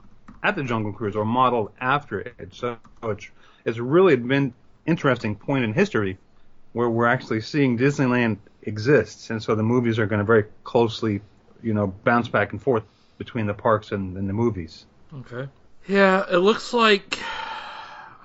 at 0.44 0.54
the 0.54 0.62
Jungle 0.62 0.92
Cruise 0.92 1.16
or 1.16 1.24
modeled 1.24 1.72
after 1.80 2.20
it. 2.20 2.52
So 2.52 2.76
it's, 3.02 3.28
it's 3.64 3.78
really 3.78 4.14
been 4.14 4.52
interesting 4.86 5.34
point 5.34 5.64
in 5.64 5.72
history 5.72 6.18
where 6.74 6.90
we're 6.90 7.06
actually 7.06 7.40
seeing 7.40 7.78
Disneyland 7.78 8.36
exists, 8.62 9.30
and 9.30 9.42
so 9.42 9.54
the 9.54 9.62
movies 9.62 9.98
are 9.98 10.06
going 10.06 10.18
to 10.18 10.24
very 10.24 10.44
closely, 10.64 11.22
you 11.62 11.72
know, 11.72 11.86
bounce 11.86 12.28
back 12.28 12.52
and 12.52 12.60
forth 12.60 12.82
between 13.16 13.46
the 13.46 13.54
parks 13.54 13.92
and, 13.92 14.16
and 14.16 14.28
the 14.28 14.32
movies. 14.32 14.84
Okay. 15.14 15.48
Yeah, 15.86 16.24
it 16.30 16.38
looks 16.38 16.72
like, 16.72 17.18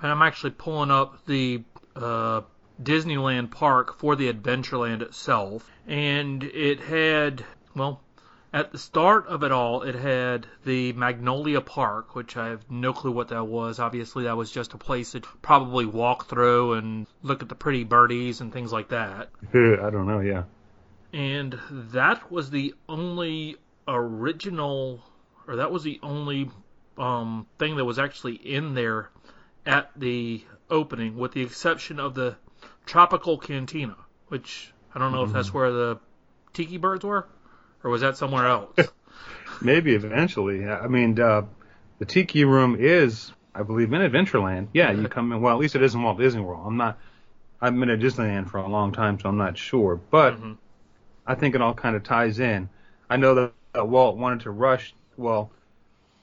and 0.02 0.10
I'm 0.10 0.22
actually 0.22 0.50
pulling 0.50 0.90
up 0.90 1.24
the 1.26 1.62
uh, 1.94 2.42
Disneyland 2.82 3.50
park 3.50 3.98
for 3.98 4.16
the 4.16 4.32
Adventureland 4.32 5.02
itself, 5.02 5.70
and 5.86 6.42
it 6.42 6.80
had, 6.80 7.44
well, 7.74 8.00
at 8.52 8.72
the 8.72 8.78
start 8.78 9.26
of 9.28 9.42
it 9.44 9.52
all, 9.52 9.82
it 9.82 9.94
had 9.94 10.46
the 10.64 10.92
Magnolia 10.94 11.60
Park, 11.60 12.14
which 12.14 12.36
I 12.36 12.48
have 12.48 12.68
no 12.70 12.92
clue 12.92 13.12
what 13.12 13.28
that 13.28 13.46
was. 13.46 13.78
Obviously, 13.78 14.24
that 14.24 14.36
was 14.36 14.50
just 14.50 14.74
a 14.74 14.78
place 14.78 15.12
to 15.12 15.20
probably 15.42 15.86
walk 15.86 16.26
through 16.26 16.74
and 16.74 17.06
look 17.22 17.42
at 17.42 17.48
the 17.48 17.54
pretty 17.54 17.84
birdies 17.84 18.40
and 18.40 18.52
things 18.52 18.72
like 18.72 18.88
that. 18.88 19.30
I 19.54 19.90
don't 19.90 20.06
know, 20.06 20.20
yeah. 20.20 20.44
and 21.12 21.58
that 21.70 22.30
was 22.30 22.50
the 22.50 22.74
only 22.88 23.56
original 23.88 25.02
or 25.46 25.56
that 25.56 25.72
was 25.72 25.82
the 25.82 25.98
only 26.02 26.48
um, 26.98 27.46
thing 27.58 27.76
that 27.76 27.84
was 27.84 27.98
actually 27.98 28.34
in 28.34 28.74
there 28.74 29.10
at 29.66 29.90
the 29.96 30.44
opening 30.70 31.16
with 31.16 31.32
the 31.32 31.42
exception 31.42 31.98
of 31.98 32.14
the 32.14 32.36
tropical 32.86 33.36
cantina 33.36 33.96
which 34.28 34.72
i 34.94 34.98
don't 34.98 35.12
know 35.12 35.24
if 35.24 35.32
that's 35.32 35.52
where 35.52 35.72
the 35.72 35.98
tiki 36.52 36.76
birds 36.76 37.04
were 37.04 37.26
or 37.82 37.90
was 37.90 38.00
that 38.02 38.16
somewhere 38.16 38.46
else 38.46 38.76
Maybe 39.62 39.94
eventually. 39.94 40.66
I 40.66 40.86
mean, 40.86 41.20
uh, 41.20 41.42
the 41.98 42.06
Tiki 42.06 42.44
Room 42.44 42.76
is, 42.78 43.30
I 43.54 43.62
believe, 43.62 43.92
in 43.92 44.00
Adventureland. 44.00 44.68
Yeah, 44.72 44.90
you 44.90 45.06
come 45.08 45.32
in. 45.32 45.42
Well, 45.42 45.52
at 45.52 45.60
least 45.60 45.76
it 45.76 45.82
is 45.82 45.94
in 45.94 46.02
Walt 46.02 46.18
Disney 46.18 46.40
World. 46.40 46.62
I'm 46.66 46.78
not. 46.78 46.98
I've 47.60 47.78
been 47.78 47.90
at 47.90 47.98
Disneyland 47.98 48.48
for 48.48 48.56
a 48.56 48.66
long 48.68 48.92
time, 48.92 49.20
so 49.20 49.28
I'm 49.28 49.36
not 49.36 49.58
sure. 49.58 49.96
But 50.10 50.40
Mhm. 50.40 50.56
I 51.26 51.34
think 51.34 51.54
it 51.54 51.60
all 51.60 51.74
kind 51.74 51.94
of 51.94 52.02
ties 52.02 52.40
in. 52.40 52.70
I 53.10 53.18
know 53.18 53.34
that 53.34 53.52
uh, 53.78 53.84
Walt 53.84 54.16
wanted 54.16 54.40
to 54.40 54.50
rush. 54.50 54.94
Well, 55.18 55.50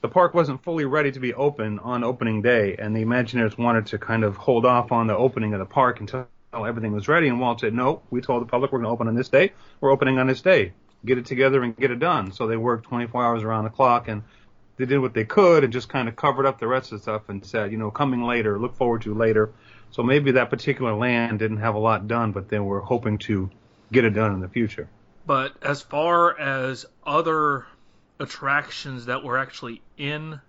the 0.00 0.08
park 0.08 0.34
wasn't 0.34 0.64
fully 0.64 0.84
ready 0.84 1.12
to 1.12 1.20
be 1.20 1.32
open 1.34 1.78
on 1.78 2.02
opening 2.02 2.42
day, 2.42 2.74
and 2.76 2.96
the 2.96 3.04
Imagineers 3.04 3.56
wanted 3.56 3.86
to 3.86 3.98
kind 3.98 4.24
of 4.24 4.36
hold 4.36 4.66
off 4.66 4.90
on 4.90 5.06
the 5.06 5.16
opening 5.16 5.52
of 5.52 5.60
the 5.60 5.64
park 5.66 6.00
until 6.00 6.26
everything 6.52 6.92
was 6.92 7.06
ready. 7.06 7.28
And 7.28 7.38
Walt 7.38 7.60
said, 7.60 7.72
"No, 7.72 8.02
we 8.10 8.20
told 8.20 8.42
the 8.42 8.46
public 8.46 8.72
we're 8.72 8.78
going 8.80 8.88
to 8.88 8.92
open 8.92 9.06
on 9.06 9.14
this 9.14 9.28
day. 9.28 9.52
We're 9.80 9.92
opening 9.92 10.18
on 10.18 10.26
this 10.26 10.40
day. 10.42 10.72
Get 11.04 11.18
it 11.18 11.26
together 11.26 11.62
and 11.62 11.76
get 11.76 11.90
it 11.90 11.98
done." 11.98 12.32
So 12.32 12.46
they 12.46 12.56
worked 12.56 12.86
24 12.86 13.24
hours 13.24 13.42
around 13.42 13.64
the 13.64 13.70
clock, 13.70 14.08
and 14.08 14.22
they 14.76 14.86
did 14.86 14.98
what 14.98 15.14
they 15.14 15.24
could, 15.24 15.64
and 15.64 15.72
just 15.72 15.88
kind 15.88 16.08
of 16.08 16.16
covered 16.16 16.46
up 16.46 16.58
the 16.58 16.68
rest 16.68 16.92
of 16.92 16.98
the 16.98 17.02
stuff 17.02 17.28
and 17.28 17.44
said, 17.44 17.72
"You 17.72 17.78
know, 17.78 17.90
coming 17.90 18.22
later. 18.22 18.58
Look 18.58 18.74
forward 18.76 19.02
to 19.02 19.14
later." 19.14 19.50
So 19.90 20.02
maybe 20.02 20.32
that 20.32 20.50
particular 20.50 20.94
land 20.94 21.38
didn't 21.38 21.58
have 21.58 21.74
a 21.74 21.78
lot 21.78 22.06
done, 22.08 22.32
but 22.32 22.48
they 22.48 22.58
were 22.58 22.80
hoping 22.80 23.18
to 23.18 23.50
get 23.90 24.04
it 24.04 24.10
done 24.10 24.34
in 24.34 24.40
the 24.40 24.48
future. 24.48 24.88
but 25.26 25.52
as 25.60 25.82
far 25.82 26.38
as 26.38 26.86
other 27.06 27.66
attractions 28.18 29.06
that 29.06 29.22
were 29.22 29.36
actually 29.36 29.82
in 29.98 30.40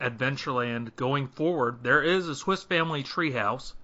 Adventureland 0.00 0.94
going 0.96 1.28
forward, 1.28 1.78
there 1.82 2.02
is 2.02 2.28
a 2.28 2.34
Swiss 2.34 2.64
Family 2.64 3.04
Treehouse, 3.04 3.74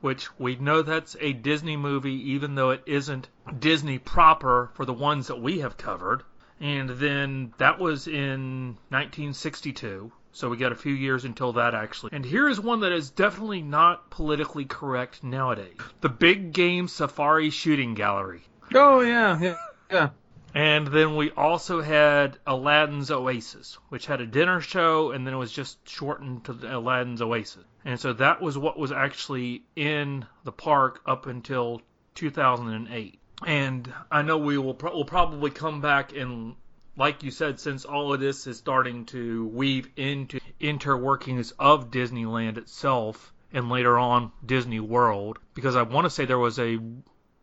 which 0.00 0.28
we 0.38 0.56
know 0.56 0.82
that's 0.82 1.16
a 1.20 1.32
Disney 1.32 1.76
movie, 1.76 2.32
even 2.32 2.54
though 2.54 2.70
it 2.70 2.82
isn't 2.86 3.28
Disney 3.58 3.98
proper 3.98 4.70
for 4.74 4.84
the 4.84 4.92
ones 4.92 5.28
that 5.28 5.40
we 5.40 5.60
have 5.60 5.76
covered. 5.76 6.22
And 6.60 6.88
then 6.90 7.54
that 7.58 7.78
was 7.78 8.06
in 8.06 8.76
1962. 8.88 10.12
So 10.32 10.50
we 10.50 10.58
got 10.58 10.72
a 10.72 10.76
few 10.76 10.92
years 10.92 11.24
until 11.24 11.54
that 11.54 11.74
actually. 11.74 12.10
And 12.12 12.24
here 12.24 12.48
is 12.48 12.60
one 12.60 12.80
that 12.80 12.92
is 12.92 13.10
definitely 13.10 13.62
not 13.62 14.10
politically 14.10 14.66
correct 14.66 15.24
nowadays. 15.24 15.78
The 16.02 16.10
Big 16.10 16.52
Game 16.52 16.88
Safari 16.88 17.48
Shooting 17.48 17.94
Gallery. 17.94 18.42
Oh 18.74 19.00
yeah, 19.00 19.40
yeah, 19.40 19.56
yeah. 19.90 20.08
And 20.54 20.86
then 20.86 21.16
we 21.16 21.30
also 21.30 21.80
had 21.80 22.38
Aladdin's 22.46 23.10
Oasis, 23.10 23.78
which 23.88 24.06
had 24.06 24.20
a 24.20 24.26
dinner 24.26 24.60
show 24.60 25.10
and 25.12 25.26
then 25.26 25.34
it 25.34 25.38
was 25.38 25.52
just 25.52 25.78
shortened 25.88 26.44
to 26.44 26.52
Aladdin's 26.52 27.22
Oasis. 27.22 27.64
And 27.86 27.98
so 28.00 28.12
that 28.14 28.42
was 28.42 28.58
what 28.58 28.78
was 28.78 28.90
actually 28.92 29.62
in 29.76 30.26
the 30.44 30.52
park 30.52 31.00
up 31.06 31.26
until 31.26 31.80
2008. 32.16 33.18
And 33.46 33.92
I 34.10 34.22
know 34.22 34.38
we 34.38 34.58
will 34.58 34.74
pro- 34.74 34.92
will 34.92 35.04
probably 35.04 35.50
come 35.50 35.80
back 35.80 36.14
and 36.14 36.56
like 36.96 37.22
you 37.22 37.30
said, 37.30 37.60
since 37.60 37.84
all 37.84 38.12
of 38.12 38.20
this 38.20 38.46
is 38.46 38.56
starting 38.56 39.04
to 39.06 39.46
weave 39.48 39.88
into 39.96 40.40
interworkings 40.60 41.52
of 41.58 41.90
Disneyland 41.90 42.56
itself 42.56 43.32
and 43.52 43.68
later 43.68 43.98
on 43.98 44.32
Disney 44.44 44.80
World, 44.80 45.38
because 45.54 45.76
I 45.76 45.82
want 45.82 46.06
to 46.06 46.10
say 46.10 46.24
there 46.24 46.38
was 46.38 46.58
a, 46.58 46.78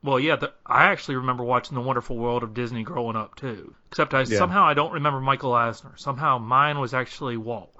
well, 0.01 0.19
yeah, 0.19 0.35
the, 0.37 0.53
I 0.65 0.85
actually 0.85 1.17
remember 1.17 1.43
watching 1.43 1.75
The 1.75 1.81
Wonderful 1.81 2.17
World 2.17 2.43
of 2.43 2.53
Disney 2.53 2.83
growing 2.83 3.15
up 3.15 3.35
too. 3.35 3.75
Except 3.91 4.13
I 4.15 4.21
Yeah. 4.21 4.39
somehow 4.39 4.65
I 4.65 4.73
don't 4.73 4.93
remember 4.93 5.21
Michael 5.21 5.53
Eisner. 5.53 5.93
Somehow 5.97 6.39
mine 6.39 6.79
was 6.79 6.93
actually 6.95 7.37
Walt, 7.37 7.72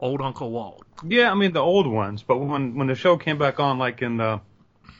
old 0.00 0.20
Uncle 0.20 0.50
Walt. 0.50 0.84
Yeah, 1.04 1.30
I 1.30 1.34
mean 1.34 1.52
the 1.52 1.60
old 1.60 1.86
ones, 1.86 2.22
but 2.22 2.38
when 2.38 2.74
when 2.76 2.86
the 2.86 2.94
show 2.94 3.16
came 3.16 3.38
back 3.38 3.60
on, 3.60 3.78
like 3.78 4.02
in 4.02 4.16
the 4.16 4.40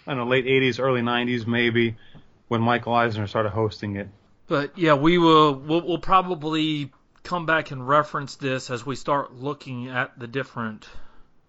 I 0.07 0.15
don't 0.15 0.19
know 0.19 0.27
late 0.27 0.47
'80s, 0.47 0.81
early 0.81 1.03
'90s, 1.03 1.47
maybe 1.47 1.97
when 2.49 2.61
Michael 2.61 2.95
Eisner 2.95 3.27
started 3.27 3.51
hosting 3.51 3.97
it. 3.97 4.09
But 4.47 4.79
yeah, 4.79 4.95
we 4.95 5.19
will 5.19 5.55
we'll, 5.55 5.83
we'll 5.87 5.99
probably 5.99 6.93
come 7.23 7.47
back 7.47 7.73
and 7.73 7.87
reference 7.87 8.37
this 8.37 8.71
as 8.71 8.87
we 8.87 8.95
start 8.95 9.35
looking 9.35 9.89
at 9.89 10.19
the 10.19 10.29
different 10.29 10.89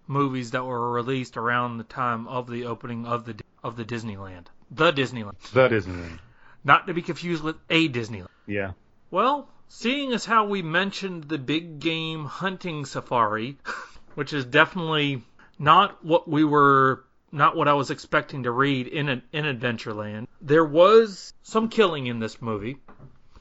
movies 0.07 0.51
that 0.51 0.65
were 0.65 0.91
released 0.91 1.37
around 1.37 1.77
the 1.77 1.83
time 1.83 2.27
of 2.27 2.49
the 2.49 2.65
opening 2.65 3.05
of 3.05 3.25
the 3.25 3.35
of 3.63 3.75
the 3.75 3.85
Disneyland, 3.85 4.45
the 4.71 4.91
Disneyland, 4.91 5.71
isn't 5.71 5.99
it. 5.99 6.19
not 6.63 6.87
to 6.87 6.93
be 6.93 7.01
confused 7.01 7.43
with 7.43 7.57
a 7.69 7.89
Disneyland. 7.89 8.27
Yeah. 8.47 8.71
Well, 9.11 9.49
seeing 9.69 10.13
as 10.13 10.25
how 10.25 10.45
we 10.45 10.61
mentioned 10.61 11.25
the 11.25 11.37
big 11.37 11.79
game 11.79 12.25
hunting 12.25 12.85
safari, 12.85 13.57
which 14.15 14.33
is 14.33 14.45
definitely 14.45 15.23
not 15.59 16.03
what 16.03 16.27
we 16.27 16.43
were 16.43 17.03
not 17.31 17.55
what 17.55 17.67
I 17.67 17.73
was 17.73 17.91
expecting 17.91 18.43
to 18.43 18.51
read 18.51 18.87
in 18.87 19.09
an, 19.09 19.21
in 19.33 19.45
Adventureland. 19.45 20.27
There 20.41 20.63
was 20.65 21.33
some 21.43 21.69
killing 21.69 22.07
in 22.07 22.19
this 22.19 22.41
movie 22.41 22.77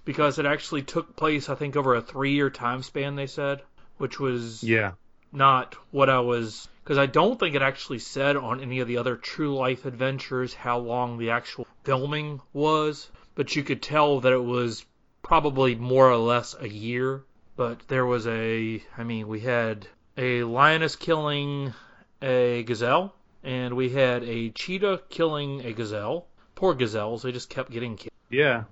because 0.05 0.39
it 0.39 0.47
actually 0.47 0.83
took 0.83 1.17
place 1.17 1.49
I 1.49 1.55
think 1.55 1.77
over 1.77 1.95
a 1.95 2.03
3-year 2.03 2.51
time 2.51 2.83
span 2.83 3.15
they 3.15 3.27
said, 3.27 3.63
which 3.99 4.19
was 4.19 4.63
Yeah. 4.63 4.93
not 5.33 5.75
what 5.91 6.11
I 6.11 6.21
was 6.21 6.69
because 6.83 6.99
I 6.99 7.07
don't 7.07 7.39
think 7.39 7.55
it 7.55 7.63
actually 7.63 7.99
said 7.99 8.37
on 8.37 8.61
any 8.61 8.81
of 8.81 8.89
the 8.89 8.99
other 8.99 9.17
True 9.17 9.55
Life 9.57 9.87
adventures 9.87 10.55
how 10.55 10.79
long 10.79 11.19
the 11.19 11.31
actual 11.31 11.67
filming 11.85 12.41
was, 12.53 13.11
but 13.35 13.55
you 13.55 13.63
could 13.65 13.83
tell 13.83 14.21
that 14.21 14.33
it 14.33 14.45
was 14.45 14.85
probably 15.27 15.75
more 15.75 16.09
or 16.09 16.17
less 16.17 16.55
a 16.61 16.69
year. 16.69 17.25
But 17.57 17.89
there 17.89 18.07
was 18.07 18.29
a, 18.29 18.81
I 18.97 19.03
mean, 19.03 19.27
we 19.27 19.41
had 19.41 19.89
a 20.17 20.45
lioness 20.45 20.95
killing 20.95 21.75
a 22.23 22.63
gazelle, 22.63 23.13
and 23.43 23.75
we 23.75 23.91
had 23.91 24.23
a 24.23 24.51
cheetah 24.51 25.03
killing 25.09 25.65
a 25.65 25.73
gazelle. 25.73 26.27
Poor 26.55 26.75
gazelles, 26.75 27.23
they 27.23 27.33
just 27.33 27.51
kept 27.51 27.73
getting 27.73 27.97
killed. 27.97 28.13
Yeah. 28.31 28.65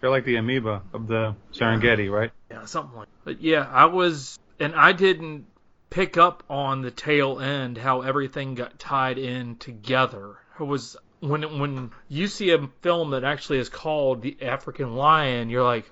They're 0.00 0.10
like 0.10 0.24
the 0.24 0.36
amoeba 0.36 0.82
of 0.92 1.08
the 1.08 1.34
Serengeti, 1.52 2.08
right? 2.08 2.30
Yeah, 2.48 2.64
something 2.64 2.96
like. 2.96 3.08
But 3.24 3.40
yeah, 3.40 3.66
I 3.68 3.86
was, 3.86 4.38
and 4.60 4.76
I 4.76 4.92
didn't 4.92 5.46
pick 5.90 6.16
up 6.16 6.44
on 6.48 6.82
the 6.82 6.92
tail 6.92 7.40
end 7.40 7.76
how 7.76 8.02
everything 8.02 8.54
got 8.54 8.78
tied 8.78 9.18
in 9.18 9.56
together. 9.56 10.36
It 10.60 10.64
was 10.64 10.96
when 11.22 11.58
when 11.60 11.90
you 12.08 12.26
see 12.26 12.50
a 12.50 12.68
film 12.80 13.10
that 13.10 13.22
actually 13.22 13.58
is 13.58 13.68
called 13.68 14.22
The 14.22 14.36
African 14.42 14.96
Lion, 14.96 15.50
you're 15.50 15.62
like, 15.62 15.88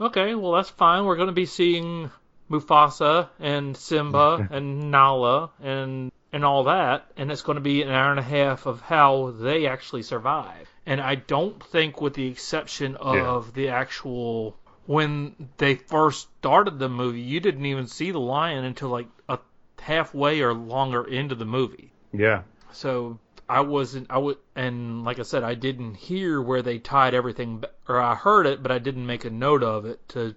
okay, 0.00 0.34
well 0.34 0.52
that's 0.52 0.70
fine. 0.70 1.04
We're 1.04 1.16
going 1.16 1.26
to 1.26 1.32
be 1.32 1.46
seeing 1.46 2.10
Mufasa 2.48 3.28
and 3.40 3.76
Simba 3.76 4.48
and 4.50 4.90
Nala 4.90 5.50
and 5.60 6.12
and 6.32 6.44
all 6.44 6.64
that, 6.64 7.10
and 7.16 7.32
it's 7.32 7.42
going 7.42 7.56
to 7.56 7.62
be 7.62 7.82
an 7.82 7.90
hour 7.90 8.12
and 8.12 8.20
a 8.20 8.22
half 8.22 8.66
of 8.66 8.80
how 8.80 9.32
they 9.32 9.66
actually 9.66 10.02
survive. 10.02 10.68
And 10.86 11.00
I 11.00 11.16
don't 11.16 11.60
think, 11.62 12.00
with 12.00 12.14
the 12.14 12.28
exception 12.28 12.94
of 12.94 13.52
the 13.52 13.70
actual 13.70 14.56
when 14.86 15.48
they 15.56 15.74
first 15.74 16.28
started 16.38 16.78
the 16.78 16.88
movie, 16.88 17.20
you 17.20 17.40
didn't 17.40 17.66
even 17.66 17.88
see 17.88 18.12
the 18.12 18.20
lion 18.20 18.64
until 18.64 18.88
like 18.88 19.08
a 19.28 19.40
halfway 19.80 20.40
or 20.40 20.54
longer 20.54 21.04
into 21.04 21.34
the 21.34 21.44
movie. 21.44 21.92
Yeah. 22.12 22.42
So 22.72 23.18
I 23.50 23.62
wasn't 23.62 24.06
I 24.10 24.18
would 24.18 24.38
and 24.54 25.04
like 25.04 25.18
I 25.18 25.22
said 25.22 25.42
I 25.42 25.54
didn't 25.54 25.94
hear 25.94 26.40
where 26.40 26.62
they 26.62 26.78
tied 26.78 27.14
everything 27.14 27.64
or 27.88 28.00
I 28.00 28.14
heard 28.14 28.46
it 28.46 28.62
but 28.62 28.70
I 28.70 28.78
didn't 28.78 29.06
make 29.06 29.24
a 29.24 29.30
note 29.30 29.64
of 29.64 29.86
it 29.86 30.08
to 30.10 30.36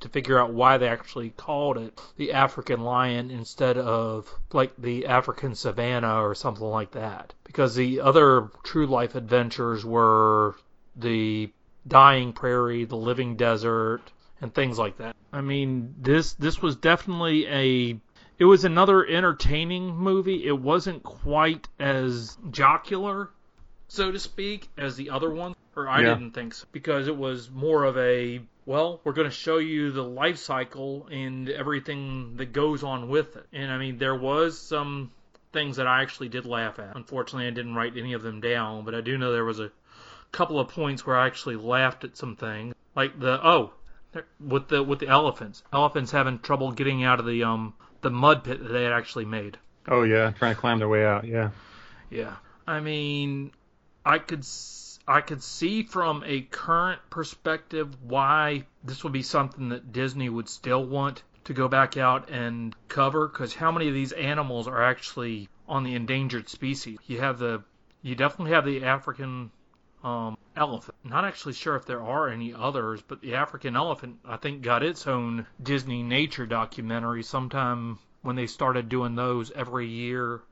to 0.00 0.08
figure 0.10 0.38
out 0.38 0.52
why 0.52 0.76
they 0.76 0.86
actually 0.86 1.30
called 1.30 1.78
it 1.78 1.98
the 2.18 2.32
African 2.32 2.80
lion 2.80 3.30
instead 3.30 3.78
of 3.78 4.30
like 4.52 4.76
the 4.76 5.06
African 5.06 5.54
savannah 5.54 6.22
or 6.22 6.34
something 6.34 6.66
like 6.66 6.90
that. 6.90 7.32
Because 7.44 7.74
the 7.74 8.02
other 8.02 8.50
true 8.62 8.86
life 8.86 9.14
adventures 9.14 9.82
were 9.82 10.54
the 10.96 11.50
dying 11.88 12.34
prairie 12.34 12.84
the 12.84 12.96
living 12.96 13.36
desert 13.36 14.02
and 14.42 14.52
things 14.52 14.78
like 14.78 14.98
that. 14.98 15.16
I 15.32 15.40
mean 15.40 15.94
this 15.98 16.34
this 16.34 16.60
was 16.60 16.76
definitely 16.76 17.46
a 17.46 18.00
it 18.38 18.44
was 18.44 18.64
another 18.64 19.06
entertaining 19.06 19.96
movie. 19.96 20.46
It 20.46 20.58
wasn't 20.58 21.02
quite 21.02 21.68
as 21.78 22.36
jocular, 22.50 23.30
so 23.88 24.10
to 24.10 24.18
speak, 24.18 24.68
as 24.76 24.96
the 24.96 25.10
other 25.10 25.30
one. 25.30 25.54
Or 25.76 25.88
I 25.88 26.02
Yeah. 26.02 26.14
didn't 26.14 26.32
think 26.32 26.54
so. 26.54 26.66
Because 26.70 27.08
it 27.08 27.16
was 27.16 27.50
more 27.50 27.84
of 27.84 27.96
a, 27.98 28.40
well, 28.64 29.00
we're 29.02 29.12
going 29.12 29.28
to 29.28 29.34
show 29.34 29.58
you 29.58 29.90
the 29.90 30.04
life 30.04 30.38
cycle 30.38 31.08
and 31.10 31.48
everything 31.48 32.36
that 32.36 32.52
goes 32.52 32.84
on 32.84 33.08
with 33.08 33.36
it. 33.36 33.46
And 33.52 33.72
I 33.72 33.78
mean, 33.78 33.98
there 33.98 34.14
was 34.14 34.58
some 34.58 35.10
things 35.52 35.76
that 35.76 35.86
I 35.86 36.02
actually 36.02 36.28
did 36.28 36.46
laugh 36.46 36.78
at. 36.78 36.94
Unfortunately, 36.94 37.46
I 37.46 37.50
didn't 37.50 37.74
write 37.74 37.96
any 37.96 38.12
of 38.12 38.22
them 38.22 38.40
down, 38.40 38.84
but 38.84 38.94
I 38.94 39.00
do 39.00 39.18
know 39.18 39.32
there 39.32 39.44
was 39.44 39.60
a 39.60 39.70
couple 40.30 40.60
of 40.60 40.68
points 40.68 41.04
where 41.06 41.16
I 41.16 41.26
actually 41.26 41.56
laughed 41.56 42.04
at 42.04 42.16
some 42.16 42.36
things. 42.36 42.74
Like 42.94 43.18
the, 43.18 43.40
oh, 43.44 43.72
with 44.38 44.68
the 44.68 44.82
with 44.82 45.00
the 45.00 45.08
elephants. 45.08 45.64
Elephants 45.72 46.12
having 46.12 46.38
trouble 46.38 46.70
getting 46.70 47.02
out 47.02 47.18
of 47.18 47.26
the 47.26 47.42
um 47.42 47.74
the 48.04 48.10
mud 48.10 48.44
pit 48.44 48.62
that 48.62 48.68
they 48.68 48.84
had 48.84 48.92
actually 48.92 49.24
made. 49.24 49.58
Oh 49.88 50.04
yeah, 50.04 50.30
trying 50.30 50.54
to 50.54 50.60
climb 50.60 50.78
their 50.78 50.88
way 50.88 51.04
out. 51.04 51.24
Yeah. 51.24 51.50
Yeah. 52.10 52.36
I 52.66 52.80
mean, 52.80 53.50
I 54.04 54.18
could 54.18 54.46
I 55.08 55.20
could 55.20 55.42
see 55.42 55.82
from 55.82 56.22
a 56.24 56.42
current 56.42 57.00
perspective 57.10 57.88
why 58.02 58.66
this 58.84 59.02
would 59.02 59.12
be 59.12 59.22
something 59.22 59.70
that 59.70 59.92
Disney 59.92 60.28
would 60.28 60.48
still 60.48 60.84
want 60.84 61.22
to 61.44 61.52
go 61.52 61.68
back 61.68 61.96
out 61.96 62.30
and 62.30 62.74
cover 62.88 63.28
cuz 63.28 63.54
how 63.54 63.72
many 63.72 63.88
of 63.88 63.94
these 63.94 64.12
animals 64.12 64.68
are 64.68 64.82
actually 64.82 65.48
on 65.66 65.82
the 65.82 65.94
endangered 65.94 66.48
species? 66.48 66.98
You 67.06 67.20
have 67.20 67.38
the 67.38 67.62
you 68.02 68.14
definitely 68.14 68.52
have 68.52 68.64
the 68.64 68.84
African 68.84 69.50
um, 70.04 70.36
elephant. 70.54 70.96
Not 71.02 71.24
actually 71.24 71.54
sure 71.54 71.74
if 71.76 71.86
there 71.86 72.02
are 72.02 72.28
any 72.28 72.54
others, 72.54 73.02
but 73.06 73.20
the 73.20 73.34
African 73.34 73.74
elephant, 73.74 74.18
I 74.24 74.36
think, 74.36 74.62
got 74.62 74.82
its 74.82 75.06
own 75.06 75.46
Disney 75.60 76.02
nature 76.02 76.46
documentary 76.46 77.22
sometime 77.22 77.98
when 78.22 78.36
they 78.36 78.46
started 78.46 78.88
doing 78.88 79.14
those 79.14 79.50
every 79.50 79.88
year 79.88 80.42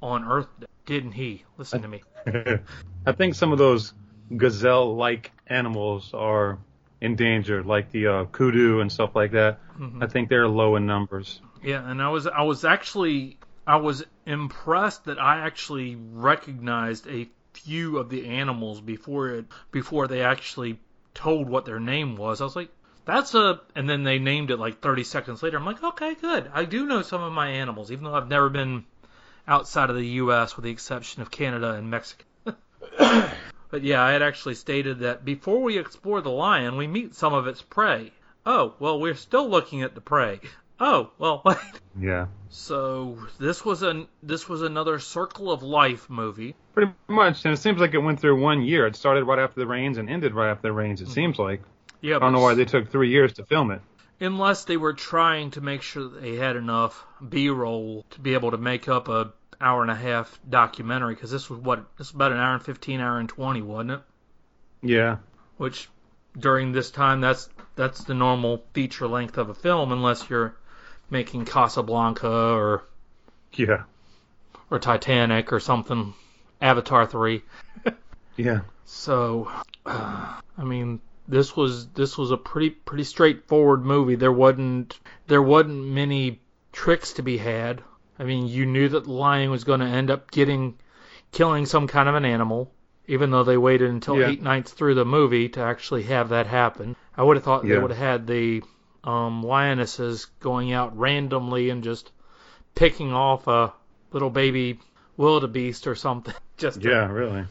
on 0.00 0.24
Earth 0.24 0.48
Day. 0.58 0.66
Didn't 0.86 1.12
he? 1.12 1.44
Listen 1.58 1.82
to 1.82 1.88
me. 1.88 2.02
I 3.06 3.12
think 3.12 3.34
some 3.34 3.52
of 3.52 3.58
those 3.58 3.92
gazelle-like 4.34 5.32
animals 5.48 6.14
are 6.14 6.58
endangered, 7.00 7.66
like 7.66 7.90
the 7.90 8.06
uh, 8.06 8.24
kudu 8.26 8.80
and 8.80 8.90
stuff 8.90 9.16
like 9.16 9.32
that. 9.32 9.58
I 10.00 10.06
think 10.06 10.28
they're 10.28 10.48
low 10.48 10.76
in 10.76 10.86
numbers. 10.86 11.40
Yeah, 11.62 11.88
and 11.88 12.00
I 12.00 12.08
was 12.08 12.26
I 12.26 12.42
was 12.42 12.64
actually 12.64 13.38
I 13.66 13.76
was 13.76 14.04
impressed 14.24 15.06
that 15.06 15.18
I 15.18 15.40
actually 15.40 15.96
recognized 15.96 17.08
a 17.08 17.28
few 17.56 17.98
of 17.98 18.10
the 18.10 18.26
animals 18.26 18.80
before 18.80 19.30
it 19.30 19.46
before 19.70 20.06
they 20.06 20.22
actually 20.22 20.78
told 21.14 21.48
what 21.48 21.64
their 21.64 21.80
name 21.80 22.16
was. 22.16 22.40
I 22.40 22.44
was 22.44 22.56
like, 22.56 22.70
that's 23.04 23.34
a 23.34 23.60
and 23.74 23.88
then 23.88 24.04
they 24.04 24.18
named 24.18 24.50
it 24.50 24.58
like 24.58 24.80
30 24.80 25.04
seconds 25.04 25.42
later. 25.42 25.56
I'm 25.56 25.64
like, 25.64 25.82
okay, 25.82 26.14
good. 26.14 26.50
I 26.52 26.64
do 26.64 26.86
know 26.86 27.02
some 27.02 27.22
of 27.22 27.32
my 27.32 27.48
animals, 27.48 27.90
even 27.90 28.04
though 28.04 28.14
I've 28.14 28.28
never 28.28 28.48
been 28.48 28.84
outside 29.48 29.90
of 29.90 29.96
the 29.96 30.06
U.S. 30.22 30.56
with 30.56 30.64
the 30.64 30.70
exception 30.70 31.22
of 31.22 31.30
Canada 31.30 31.72
and 31.72 31.90
Mexico. 31.90 32.24
but 32.98 33.82
yeah, 33.82 34.02
I 34.02 34.12
had 34.12 34.22
actually 34.22 34.54
stated 34.54 35.00
that 35.00 35.24
before 35.24 35.62
we 35.62 35.78
explore 35.78 36.20
the 36.20 36.30
lion, 36.30 36.76
we 36.76 36.86
meet 36.86 37.14
some 37.14 37.32
of 37.32 37.46
its 37.46 37.62
prey. 37.62 38.12
Oh, 38.44 38.74
well, 38.78 39.00
we're 39.00 39.14
still 39.14 39.48
looking 39.48 39.82
at 39.82 39.94
the 39.94 40.00
prey. 40.00 40.40
Oh, 40.78 41.10
well, 41.18 41.42
Yeah. 41.98 42.26
so 42.50 43.18
this 43.38 43.64
was 43.64 43.82
an 43.82 44.08
this 44.22 44.48
was 44.48 44.60
another 44.62 44.98
Circle 44.98 45.50
of 45.50 45.62
Life 45.62 46.10
movie. 46.10 46.54
Pretty 46.74 46.92
much, 47.08 47.44
and 47.44 47.54
it 47.54 47.56
seems 47.58 47.80
like 47.80 47.94
it 47.94 47.98
went 47.98 48.20
through 48.20 48.40
one 48.40 48.62
year. 48.62 48.86
It 48.86 48.96
started 48.96 49.24
right 49.24 49.38
after 49.38 49.58
the 49.60 49.66
rains 49.66 49.96
and 49.96 50.10
ended 50.10 50.34
right 50.34 50.50
after 50.50 50.68
the 50.68 50.72
rains. 50.72 51.00
It 51.00 51.08
mm. 51.08 51.12
seems 51.12 51.38
like. 51.38 51.62
Yeah, 52.02 52.16
I 52.16 52.18
don't 52.18 52.32
know 52.34 52.40
why 52.40 52.54
they 52.54 52.66
took 52.66 52.90
three 52.90 53.08
years 53.08 53.32
to 53.34 53.44
film 53.46 53.70
it. 53.70 53.80
unless 54.20 54.64
they 54.64 54.76
were 54.76 54.92
trying 54.92 55.50
to 55.52 55.60
make 55.62 55.80
sure 55.80 56.08
that 56.10 56.20
they 56.20 56.36
had 56.36 56.56
enough 56.56 57.04
B-roll 57.26 58.04
to 58.10 58.20
be 58.20 58.34
able 58.34 58.50
to 58.50 58.58
make 58.58 58.86
up 58.88 59.08
a 59.08 59.32
hour 59.60 59.80
and 59.80 59.90
a 59.90 59.94
half 59.94 60.38
documentary 60.48 61.14
because 61.14 61.30
this 61.30 61.48
was 61.48 61.58
what 61.60 61.78
this 61.96 62.08
was 62.08 62.14
about 62.14 62.32
an 62.32 62.38
hour 62.38 62.52
and 62.54 62.62
15 62.62 63.00
hour 63.00 63.18
and 63.18 63.28
20 63.30 63.62
wasn't 63.62 63.90
it 63.92 64.00
Yeah. 64.82 65.16
which 65.56 65.88
during 66.38 66.72
this 66.72 66.90
time 66.90 67.22
that's 67.22 67.48
that's 67.74 68.04
the 68.04 68.12
normal 68.12 68.62
feature 68.74 69.08
length 69.08 69.38
of 69.38 69.48
a 69.48 69.54
film 69.54 69.92
unless 69.92 70.28
you're 70.28 70.54
making 71.10 71.44
Casablanca 71.44 72.28
or 72.28 72.84
Yeah. 73.54 73.82
or 74.70 74.78
Titanic 74.78 75.52
or 75.52 75.60
something 75.60 76.14
Avatar 76.60 77.06
3 77.06 77.42
Yeah. 78.36 78.60
So, 78.84 79.50
uh, 79.84 80.40
I 80.58 80.64
mean, 80.64 81.00
this 81.28 81.56
was 81.56 81.88
this 81.88 82.16
was 82.16 82.30
a 82.30 82.36
pretty 82.36 82.70
pretty 82.70 83.04
straightforward 83.04 83.84
movie. 83.84 84.14
There 84.16 84.32
wasn't 84.32 84.98
there 85.26 85.42
wasn't 85.42 85.84
many 85.86 86.40
tricks 86.72 87.14
to 87.14 87.22
be 87.22 87.36
had. 87.38 87.82
I 88.18 88.24
mean, 88.24 88.46
you 88.46 88.64
knew 88.66 88.88
that 88.90 89.04
the 89.04 89.12
lion 89.12 89.50
was 89.50 89.64
going 89.64 89.80
to 89.80 89.86
end 89.86 90.10
up 90.10 90.30
getting 90.30 90.78
killing 91.32 91.66
some 91.66 91.86
kind 91.88 92.08
of 92.08 92.14
an 92.14 92.24
animal, 92.24 92.70
even 93.06 93.30
though 93.30 93.42
they 93.44 93.56
waited 93.56 93.90
until 93.90 94.18
Yeah. 94.20 94.28
eight 94.28 94.42
nights 94.42 94.72
through 94.72 94.94
the 94.94 95.04
movie 95.04 95.48
to 95.50 95.60
actually 95.60 96.04
have 96.04 96.28
that 96.28 96.46
happen. 96.46 96.94
I 97.16 97.22
would 97.22 97.36
have 97.36 97.44
thought 97.44 97.66
they 97.66 97.78
would 97.78 97.90
have 97.90 97.98
had 97.98 98.26
the 98.26 98.62
um, 99.06 99.42
lionesses 99.42 100.26
going 100.40 100.72
out 100.72 100.98
randomly 100.98 101.70
and 101.70 101.84
just 101.84 102.10
picking 102.74 103.12
off 103.12 103.46
a 103.46 103.72
little 104.12 104.30
baby 104.30 104.78
wildebeest 105.16 105.86
or 105.86 105.94
something, 105.94 106.34
just 106.56 106.82
to 106.82 106.88
Yeah, 106.90 107.10
really. 107.10 107.46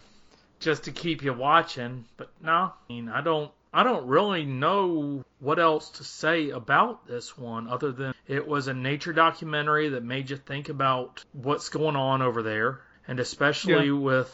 just 0.60 0.84
to 0.84 0.92
keep 0.92 1.24
you 1.24 1.34
watching. 1.34 2.06
But 2.18 2.30
no, 2.44 2.52
I 2.52 2.72
mean, 2.90 3.10
I 3.10 3.22
don't, 3.22 3.52
I 3.74 3.84
don't 3.84 4.08
really 4.08 4.46
know 4.46 5.24
what 5.40 5.60
else 5.60 5.90
to 5.92 6.04
say 6.04 6.50
about 6.50 7.08
this 7.08 7.38
one 7.38 7.68
other 7.68 7.92
than 7.92 8.14
it 8.28 8.48
was 8.48 8.68
a 8.68 8.74
nature 8.74 9.14
documentary 9.14 9.90
that 9.90 10.04
made 10.04 10.30
you 10.30 10.38
think 10.38 10.70
about 10.70 11.24
what's 11.34 11.70
going 11.70 11.96
on 11.96 12.22
over 12.22 12.44
there, 12.44 12.82
and 13.08 13.20
especially 13.20 13.92
with 13.92 14.32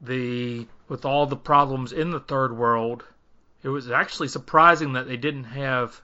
the 0.00 0.66
with 0.88 1.04
all 1.04 1.26
the 1.26 1.36
problems 1.36 1.92
in 1.92 2.10
the 2.10 2.20
third 2.20 2.56
world. 2.56 3.04
It 3.62 3.68
was 3.68 3.90
actually 3.90 4.28
surprising 4.28 4.92
that 4.92 5.08
they 5.08 5.16
didn't 5.16 5.44
have 5.44 6.00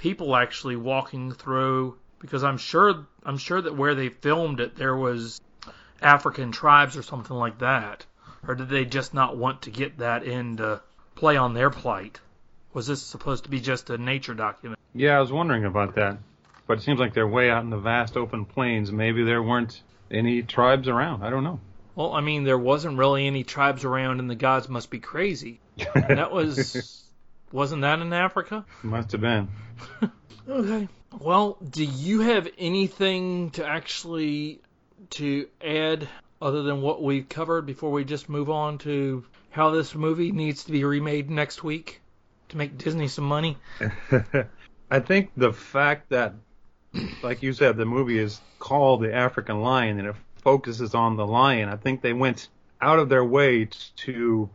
people 0.00 0.34
actually 0.34 0.76
walking 0.76 1.30
through 1.30 1.94
because 2.20 2.42
I'm 2.42 2.56
sure 2.56 3.06
I'm 3.22 3.36
sure 3.36 3.60
that 3.60 3.76
where 3.76 3.94
they 3.94 4.08
filmed 4.08 4.58
it 4.60 4.74
there 4.74 4.96
was 4.96 5.42
African 6.00 6.52
tribes 6.52 6.96
or 6.96 7.02
something 7.02 7.36
like 7.36 7.58
that. 7.58 8.06
Or 8.48 8.54
did 8.54 8.70
they 8.70 8.86
just 8.86 9.12
not 9.12 9.36
want 9.36 9.62
to 9.62 9.70
get 9.70 9.98
that 9.98 10.24
in 10.24 10.56
to 10.56 10.80
play 11.14 11.36
on 11.36 11.52
their 11.52 11.68
plight? 11.68 12.18
Was 12.72 12.86
this 12.86 13.02
supposed 13.02 13.44
to 13.44 13.50
be 13.50 13.60
just 13.60 13.90
a 13.90 13.98
nature 13.98 14.32
document? 14.32 14.78
Yeah, 14.94 15.18
I 15.18 15.20
was 15.20 15.30
wondering 15.30 15.66
about 15.66 15.96
that. 15.96 16.16
But 16.66 16.78
it 16.78 16.82
seems 16.82 16.98
like 16.98 17.12
they're 17.12 17.28
way 17.28 17.50
out 17.50 17.62
in 17.62 17.68
the 17.68 17.76
vast 17.76 18.16
open 18.16 18.46
plains. 18.46 18.90
Maybe 18.90 19.22
there 19.24 19.42
weren't 19.42 19.82
any 20.10 20.42
tribes 20.42 20.88
around. 20.88 21.22
I 21.22 21.28
don't 21.28 21.44
know. 21.44 21.60
Well, 21.94 22.14
I 22.14 22.22
mean, 22.22 22.44
there 22.44 22.56
wasn't 22.58 22.96
really 22.96 23.26
any 23.26 23.44
tribes 23.44 23.84
around, 23.84 24.20
and 24.20 24.30
the 24.30 24.36
gods 24.36 24.68
must 24.70 24.88
be 24.88 25.00
crazy. 25.00 25.60
That 25.94 26.32
was, 26.32 27.04
wasn't 27.52 27.82
that 27.82 28.00
in 28.00 28.12
Africa? 28.12 28.64
Must 28.82 29.12
have 29.12 29.20
been. 29.20 29.48
Okay. 30.48 30.88
Well, 31.20 31.58
do 31.68 31.84
you 31.84 32.20
have 32.20 32.48
anything 32.58 33.50
to 33.50 33.64
actually 33.64 34.60
to 35.10 35.46
add 35.64 36.08
other 36.42 36.62
than 36.62 36.80
what 36.80 37.02
we've 37.02 37.28
covered 37.28 37.66
before 37.66 37.92
we 37.92 38.04
just 38.04 38.28
move 38.28 38.50
on 38.50 38.78
to 38.78 39.24
how 39.50 39.70
this 39.70 39.94
movie 39.94 40.32
needs 40.32 40.64
to 40.64 40.72
be 40.72 40.82
remade 40.82 41.30
next 41.30 41.62
week 41.62 42.00
to 42.48 42.56
make 42.56 42.78
Disney 42.78 43.06
some 43.06 43.24
money? 43.24 43.58
I 44.90 45.00
think 45.00 45.30
the 45.36 45.52
fact 45.52 46.08
that, 46.08 46.34
like 47.22 47.42
you 47.42 47.52
said, 47.52 47.76
the 47.76 47.84
movie 47.84 48.18
is 48.18 48.40
called 48.58 49.02
The 49.02 49.14
African 49.14 49.60
Lion 49.60 49.98
and 49.98 50.08
it 50.08 50.16
focuses 50.42 50.94
on 50.94 51.16
the 51.16 51.26
lion, 51.26 51.68
I 51.68 51.76
think 51.76 52.02
they 52.02 52.12
went 52.12 52.48
out 52.80 52.98
of 52.98 53.08
their 53.08 53.24
way 53.24 53.68
to 53.96 54.48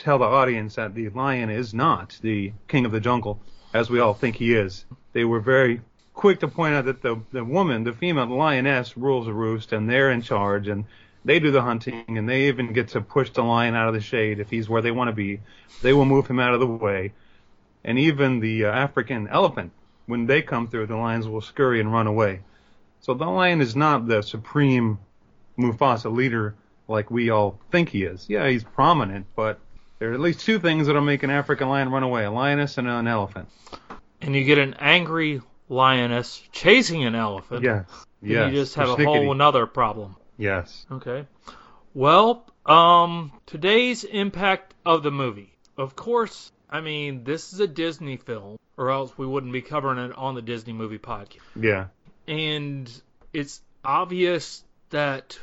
tell 0.00 0.18
the 0.18 0.24
audience 0.24 0.74
that 0.74 0.94
the 0.94 1.08
lion 1.10 1.50
is 1.50 1.72
not 1.72 2.18
the 2.22 2.52
king 2.68 2.84
of 2.84 2.92
the 2.92 3.00
jungle, 3.00 3.40
as 3.72 3.90
we 3.90 4.00
all 4.00 4.14
think 4.14 4.36
he 4.36 4.54
is. 4.54 4.84
They 5.12 5.24
were 5.24 5.40
very 5.40 5.80
quick 6.14 6.40
to 6.40 6.48
point 6.48 6.74
out 6.74 6.86
that 6.86 7.02
the, 7.02 7.20
the 7.32 7.44
woman, 7.44 7.84
the 7.84 7.92
female 7.92 8.26
lioness, 8.26 8.96
rules 8.96 9.26
the 9.26 9.32
roost 9.32 9.72
and 9.72 9.88
they're 9.88 10.10
in 10.10 10.22
charge 10.22 10.68
and 10.68 10.84
they 11.24 11.38
do 11.38 11.50
the 11.50 11.62
hunting 11.62 12.04
and 12.08 12.28
they 12.28 12.48
even 12.48 12.72
get 12.72 12.88
to 12.88 13.00
push 13.00 13.30
the 13.30 13.42
lion 13.42 13.74
out 13.74 13.88
of 13.88 13.94
the 13.94 14.00
shade 14.00 14.40
if 14.40 14.50
he's 14.50 14.68
where 14.68 14.82
they 14.82 14.90
want 14.90 15.08
to 15.08 15.14
be. 15.14 15.40
They 15.82 15.92
will 15.92 16.06
move 16.06 16.26
him 16.26 16.40
out 16.40 16.54
of 16.54 16.60
the 16.60 16.66
way 16.66 17.12
and 17.84 17.98
even 17.98 18.40
the 18.40 18.66
uh, 18.66 18.72
African 18.72 19.28
elephant, 19.28 19.72
when 20.06 20.26
they 20.26 20.42
come 20.42 20.68
through, 20.68 20.86
the 20.86 20.96
lions 20.96 21.26
will 21.28 21.40
scurry 21.40 21.80
and 21.80 21.92
run 21.92 22.06
away. 22.06 22.40
So 23.00 23.14
the 23.14 23.26
lion 23.26 23.60
is 23.60 23.74
not 23.74 24.06
the 24.06 24.22
supreme 24.22 24.98
Mufasa 25.58 26.14
leader 26.14 26.54
like 26.88 27.10
we 27.10 27.30
all 27.30 27.58
think 27.70 27.88
he 27.88 28.04
is. 28.04 28.26
Yeah, 28.28 28.48
he's 28.48 28.64
prominent, 28.64 29.26
but 29.34 29.58
there 30.00 30.10
are 30.10 30.14
at 30.14 30.20
least 30.20 30.40
two 30.40 30.58
things 30.58 30.88
that'll 30.88 31.02
make 31.02 31.22
an 31.22 31.30
African 31.30 31.68
lion 31.68 31.90
run 31.90 32.02
away: 32.02 32.24
a 32.24 32.30
lioness 32.30 32.76
and 32.78 32.88
an 32.88 33.06
elephant. 33.06 33.48
and 34.20 34.34
you 34.34 34.42
get 34.44 34.58
an 34.58 34.74
angry 34.80 35.40
lioness 35.68 36.42
chasing 36.52 37.04
an 37.04 37.14
elephant, 37.14 37.62
Yes. 37.62 37.86
then 38.20 38.30
Yes. 38.30 38.52
you 38.52 38.58
just 38.58 38.74
have 38.74 38.88
a 38.98 39.04
whole 39.04 39.30
another 39.30 39.66
problem. 39.66 40.16
Yes. 40.36 40.84
Okay. 40.90 41.26
Well, 41.94 42.44
um, 42.66 43.32
today's 43.46 44.04
impact 44.04 44.74
of 44.84 45.02
the 45.02 45.10
movie. 45.10 45.52
Of 45.76 45.96
course, 45.96 46.50
I 46.68 46.80
mean, 46.80 47.24
this 47.24 47.52
is 47.52 47.60
a 47.60 47.66
Disney 47.66 48.16
film, 48.16 48.58
or 48.76 48.90
else 48.90 49.16
we 49.16 49.26
wouldn't 49.26 49.52
be 49.52 49.62
covering 49.62 49.98
it 49.98 50.16
on 50.16 50.34
the 50.34 50.42
Disney 50.42 50.72
Movie 50.72 50.98
Podcast. 50.98 51.38
Yeah. 51.56 51.86
And 52.28 52.90
it's 53.32 53.60
obvious 53.84 54.62
that 54.90 55.38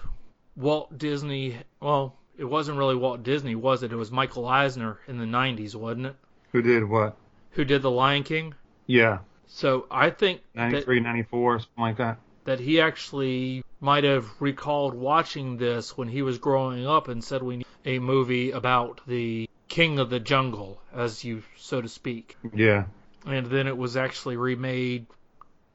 Walt 0.56 0.96
Disney, 0.98 1.58
well, 1.82 2.16
it 2.38 2.46
wasn't 2.46 2.78
really 2.78 2.96
Walt 2.96 3.24
Disney, 3.24 3.56
was 3.56 3.84
it? 3.84 3.92
It 3.92 3.96
was 3.96 4.12
Michael 4.12 4.48
Eisner 4.48 5.00
in 5.08 5.18
the 5.18 5.26
90s, 5.26 5.76
wasn't 5.76 6.08
it? 6.08 6.16
Who 6.52 6.62
did 6.62 6.84
what? 6.88 7.16
Who 7.52 7.66
did 7.66 7.82
The 7.82 7.92
Lion 7.92 8.24
King? 8.24 8.54
Yeah. 8.86 9.20
So 9.48 9.86
I 9.90 10.10
think 10.10 10.42
that 10.54 10.72
93, 10.72 11.00
94, 11.00 11.60
something 11.60 11.82
like 11.82 11.98
that. 11.98 12.18
that 12.46 12.60
he 12.60 12.80
actually 12.82 13.64
might 13.80 14.04
have 14.04 14.26
recalled 14.40 14.94
watching 14.94 15.58
this 15.58 15.98
when 15.98 16.08
he 16.08 16.22
was 16.22 16.38
growing 16.38 16.86
up 16.86 17.08
and 17.08 17.24
said 17.24 17.42
we 17.44 17.58
need 17.58 17.66
a 17.86 18.00
movie 18.00 18.52
about 18.52 19.02
the 19.08 19.50
king 19.68 20.00
of 20.00 20.10
the 20.10 20.20
jungle, 20.20 20.82
as 20.94 21.24
you 21.24 21.44
so 21.58 21.82
to 21.82 21.88
speak. 21.90 22.38
Yeah. 22.54 22.86
And 23.26 23.48
then 23.48 23.68
it 23.68 23.78
was 23.78 23.98
actually 23.98 24.38
remade 24.38 25.08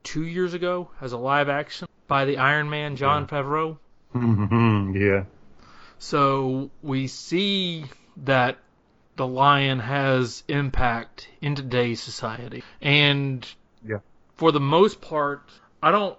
two 0.03 0.25
years 0.25 0.55
ago 0.55 0.91
as 1.01 1.13
a 1.13 1.19
live 1.19 1.49
action 1.49 1.89
by 2.09 2.25
the 2.25 2.39
Iron 2.39 2.69
Man 2.71 2.97
Jon 2.97 3.27
Favreau. 3.27 3.79
Mhm. 4.15 4.95
Yeah. 5.01 5.25
So 6.03 6.73
we 6.83 7.07
see 7.07 7.85
that 8.19 8.59
the 9.15 9.27
lion 9.27 9.79
has 9.79 10.43
impact 10.49 11.29
in 11.41 11.55
today's 11.55 12.03
society. 12.03 12.65
And 12.81 13.49
Yeah. 13.87 13.99
for 14.35 14.51
the 14.51 14.61
most 14.61 15.01
part, 15.01 15.49
I 15.81 15.93
don't. 15.93 16.19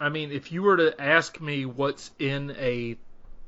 I 0.00 0.08
mean, 0.08 0.30
if 0.30 0.52
you 0.52 0.62
were 0.62 0.76
to 0.76 1.02
ask 1.02 1.40
me 1.40 1.66
what's 1.66 2.12
in 2.20 2.52
a 2.52 2.96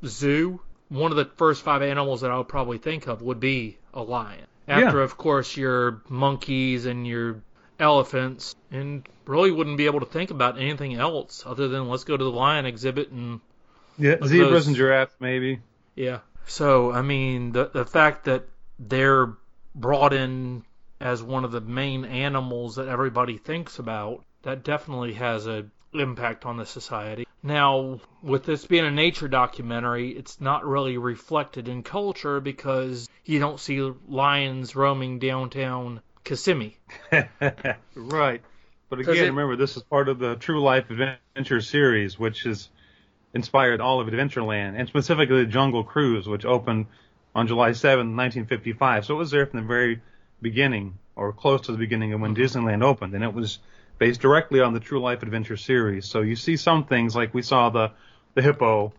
zoo, 0.05 0.61
one 0.89 1.13
of 1.13 1.17
the 1.17 1.27
first 1.37 1.63
five 1.63 1.83
animals 1.83 2.23
that 2.23 2.33
I 2.33 2.39
would 2.39 2.49
probably 2.49 2.79
think 2.79 3.07
of 3.07 3.23
would 3.23 3.39
be 3.39 3.79
a 3.95 4.03
lion. 4.03 4.49
After, 4.67 4.99
Yeah. 4.99 5.05
of 5.05 5.17
course, 5.17 5.57
your 5.57 6.03
monkeys 6.09 6.85
and 6.85 7.07
your 7.07 7.45
elephants, 7.79 8.57
and 8.73 9.09
really 9.25 9.53
wouldn't 9.53 9.79
be 9.79 9.87
able 9.87 10.01
to 10.01 10.07
think 10.07 10.33
about 10.33 10.59
anything 10.59 10.95
else 10.95 11.45
other 11.47 11.69
than 11.69 11.89
let's 11.89 12.03
go 12.05 12.17
to 12.17 12.25
the 12.25 12.31
lion 12.31 12.67
exhibit 12.67 13.11
and 13.11 13.41
Yeah. 14.01 14.17
Look, 14.21 14.29
Zebras 14.29 14.51
those- 14.51 14.67
and 14.69 14.77
giraffes, 14.77 15.15
maybe. 15.21 15.61
yeah. 15.95 16.21
So 16.47 16.91
I 16.93 17.03
mean, 17.03 17.53
the 17.53 17.67
the 17.67 17.85
fact 17.85 18.25
that 18.25 18.45
they're 18.79 19.35
brought 19.75 20.13
in 20.13 20.65
as 21.01 21.23
one 21.23 21.45
of 21.45 21.53
the 21.53 21.61
main 21.61 22.05
animals 22.05 22.77
that 22.77 22.89
everybody 22.89 23.39
thinks 23.39 23.79
about, 23.79 24.25
that 24.43 24.65
definitely 24.65 25.15
has 25.15 25.47
a 25.47 25.67
impact 25.95 26.45
on 26.47 26.57
the 26.57 26.67
society. 26.67 27.27
Now, 27.43 28.01
with 28.23 28.45
this 28.45 28.67
being 28.67 28.85
a 28.85 28.91
nature 28.91 29.27
documentary, 29.29 30.11
it's 30.11 30.41
not 30.41 30.65
really 30.67 30.99
reflected 30.99 31.69
in 31.69 31.83
culture 31.83 32.39
because 32.41 33.09
you 33.25 33.39
don't 33.39 33.59
see 33.59 33.81
lions 34.09 34.77
roaming 34.77 35.19
downtown 35.19 36.03
Kissimmee. 36.25 36.77
right. 37.95 38.43
But 38.89 39.01
again, 39.01 39.17
it- 39.17 39.29
remember, 39.29 39.57
this 39.57 39.77
is 39.77 39.83
part 39.85 40.09
of 40.09 40.19
the 40.19 40.37
True 40.37 40.63
Life 40.63 40.91
Adventure 40.91 41.61
series, 41.61 42.19
which 42.19 42.43
has 42.43 42.69
inspired 43.35 43.81
all 43.81 44.01
of 44.01 44.09
Adventureland, 44.09 44.75
and 44.77 44.89
specifically 44.89 45.45
the 45.45 45.51
Jungle 45.51 45.85
Cruise, 45.85 46.27
which 46.27 46.45
opened 46.45 46.87
on 47.35 47.47
July 47.47 47.73
7, 47.73 48.17
1955. 48.17 49.07
So 49.07 49.15
it 49.15 49.19
was 49.19 49.31
there 49.31 49.47
from 49.47 49.61
the 49.61 49.67
very 49.67 50.01
beginning, 50.43 50.99
or 51.17 51.33
close 51.33 51.63
to 51.63 51.73
the 51.73 51.79
beginning 51.79 52.13
of 52.13 52.21
when 52.21 52.35
Disneyland 52.35 52.83
opened, 52.83 53.15
and 53.15 53.23
it 53.23 53.33
was 53.33 53.59
based 53.99 54.21
directly 54.21 54.61
on 54.61 54.73
the 54.75 54.81
True 54.81 55.01
Life 55.01 55.23
Adventure 55.23 55.57
series. 55.57 56.07
So 56.07 56.23
you 56.23 56.35
see 56.35 56.57
some 56.57 56.85
things 56.85 57.15
like 57.15 57.35
we 57.35 57.43
saw 57.43 57.71
the 57.71 57.93
the 58.35 58.43
hippo 58.43 58.93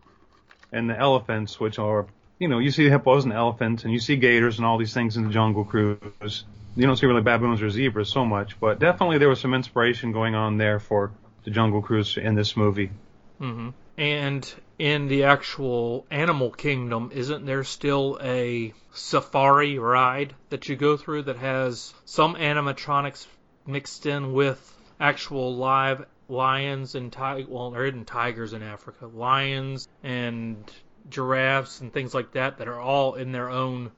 and 0.72 0.89
the 0.89 0.98
elephants, 0.98 1.60
which 1.60 1.80
are 1.80 2.06
you 2.39 2.48
know 2.48 2.60
you 2.60 2.72
see 2.72 2.89
hippos 2.89 3.26
and 3.26 3.34
elephants, 3.34 3.84
and 3.84 3.91
you 3.91 4.00
see 4.00 4.15
gators 4.15 4.58
and 4.58 4.65
all 4.65 4.78
these 4.78 4.94
things 4.94 5.17
in 5.17 5.26
the 5.26 5.34
Jungle 5.34 5.65
Cruise. 5.65 6.46
You 6.76 6.88
don't 6.88 6.96
see 6.96 7.06
really 7.06 7.22
baboons 7.22 7.62
or 7.62 7.70
zebras 7.70 8.10
so 8.10 8.24
much, 8.24 8.58
but 8.60 8.80
definitely 8.80 9.17
there 9.17 9.28
was 9.28 9.41
some 9.41 9.54
inspiration 9.54 10.13
going 10.13 10.36
on 10.36 10.58
there 10.58 10.80
for 10.80 11.12
the 11.44 11.52
Jungle 11.52 11.82
Cruise 11.82 12.15
in 12.15 12.36
this 12.36 12.56
movie. 12.56 12.91
hmm 13.39 13.72
And 13.98 14.52
in 14.80 15.08
the 15.08 15.26
actual 15.26 16.06
animal 16.10 16.52
kingdom, 16.52 17.12
isn't 17.14 17.46
there 17.46 17.64
still 17.64 18.18
a 18.22 18.74
safari 18.94 19.78
ride 19.78 20.34
that 20.50 20.70
you 20.70 20.76
go 20.76 20.98
through 20.98 21.24
that 21.24 21.38
has 21.38 21.94
some 22.06 22.36
animatronics 22.36 23.28
mixed 23.68 24.06
in 24.06 24.34
with 24.34 24.60
actual 25.00 25.56
live 25.56 26.06
lions 26.28 26.96
and 26.96 27.12
ti- 27.12 27.46
well, 27.48 27.72
there 27.72 27.86
isn't 27.86 28.08
tigers 28.08 28.54
in 28.54 28.64
Africa, 28.64 29.08
lions 29.08 29.88
and 30.04 30.72
giraffes 31.10 31.82
and 31.82 31.92
things 31.92 32.14
like 32.14 32.32
that 32.32 32.58
that 32.58 32.68
are 32.68 32.80
all 32.80 33.16
in 33.16 33.32
their 33.32 33.50
own 33.50 33.92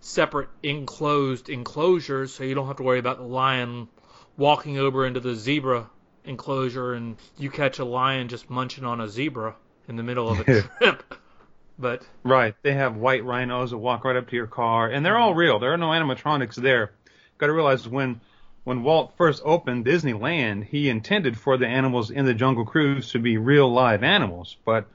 separate 0.00 0.48
enclosed 0.62 1.48
enclosures, 1.48 2.32
so 2.32 2.44
you 2.44 2.54
don't 2.54 2.66
have 2.66 2.76
to 2.76 2.82
worry 2.82 2.98
about 2.98 3.18
the 3.18 3.24
lion 3.24 3.88
walking 4.36 4.78
over 4.78 5.06
into 5.06 5.20
the 5.20 5.34
zebra 5.34 5.88
enclosure 6.24 6.94
and 6.94 7.16
you 7.38 7.50
catch 7.50 7.78
a 7.78 7.84
lion 7.84 8.28
just 8.28 8.48
munching 8.48 8.84
on 8.84 9.00
a 9.00 9.08
zebra 9.08 9.54
in 9.88 9.96
the 9.96 10.02
middle 10.02 10.28
of 10.28 10.40
a 10.40 10.44
trip. 10.78 11.14
But 11.78 12.06
Right. 12.22 12.54
They 12.62 12.74
have 12.74 12.96
white 12.96 13.24
rhinos 13.24 13.70
that 13.70 13.78
walk 13.78 14.04
right 14.04 14.16
up 14.16 14.28
to 14.28 14.36
your 14.36 14.46
car, 14.46 14.88
and 14.88 15.04
they're 15.04 15.18
all 15.18 15.34
real. 15.34 15.58
There 15.58 15.72
are 15.72 15.78
no 15.78 15.88
animatronics 15.88 16.54
there. 16.54 16.92
Got 17.38 17.46
to 17.46 17.52
realize 17.52 17.88
when 17.88 18.20
when 18.64 18.84
Walt 18.84 19.14
first 19.16 19.42
opened 19.44 19.84
Disneyland, 19.84 20.64
he 20.64 20.88
intended 20.88 21.36
for 21.36 21.56
the 21.56 21.66
animals 21.66 22.10
in 22.10 22.24
the 22.24 22.34
Jungle 22.34 22.64
Cruise 22.64 23.10
to 23.10 23.18
be 23.18 23.36
real 23.36 23.72
live 23.72 24.04
animals, 24.04 24.56
but 24.64 24.86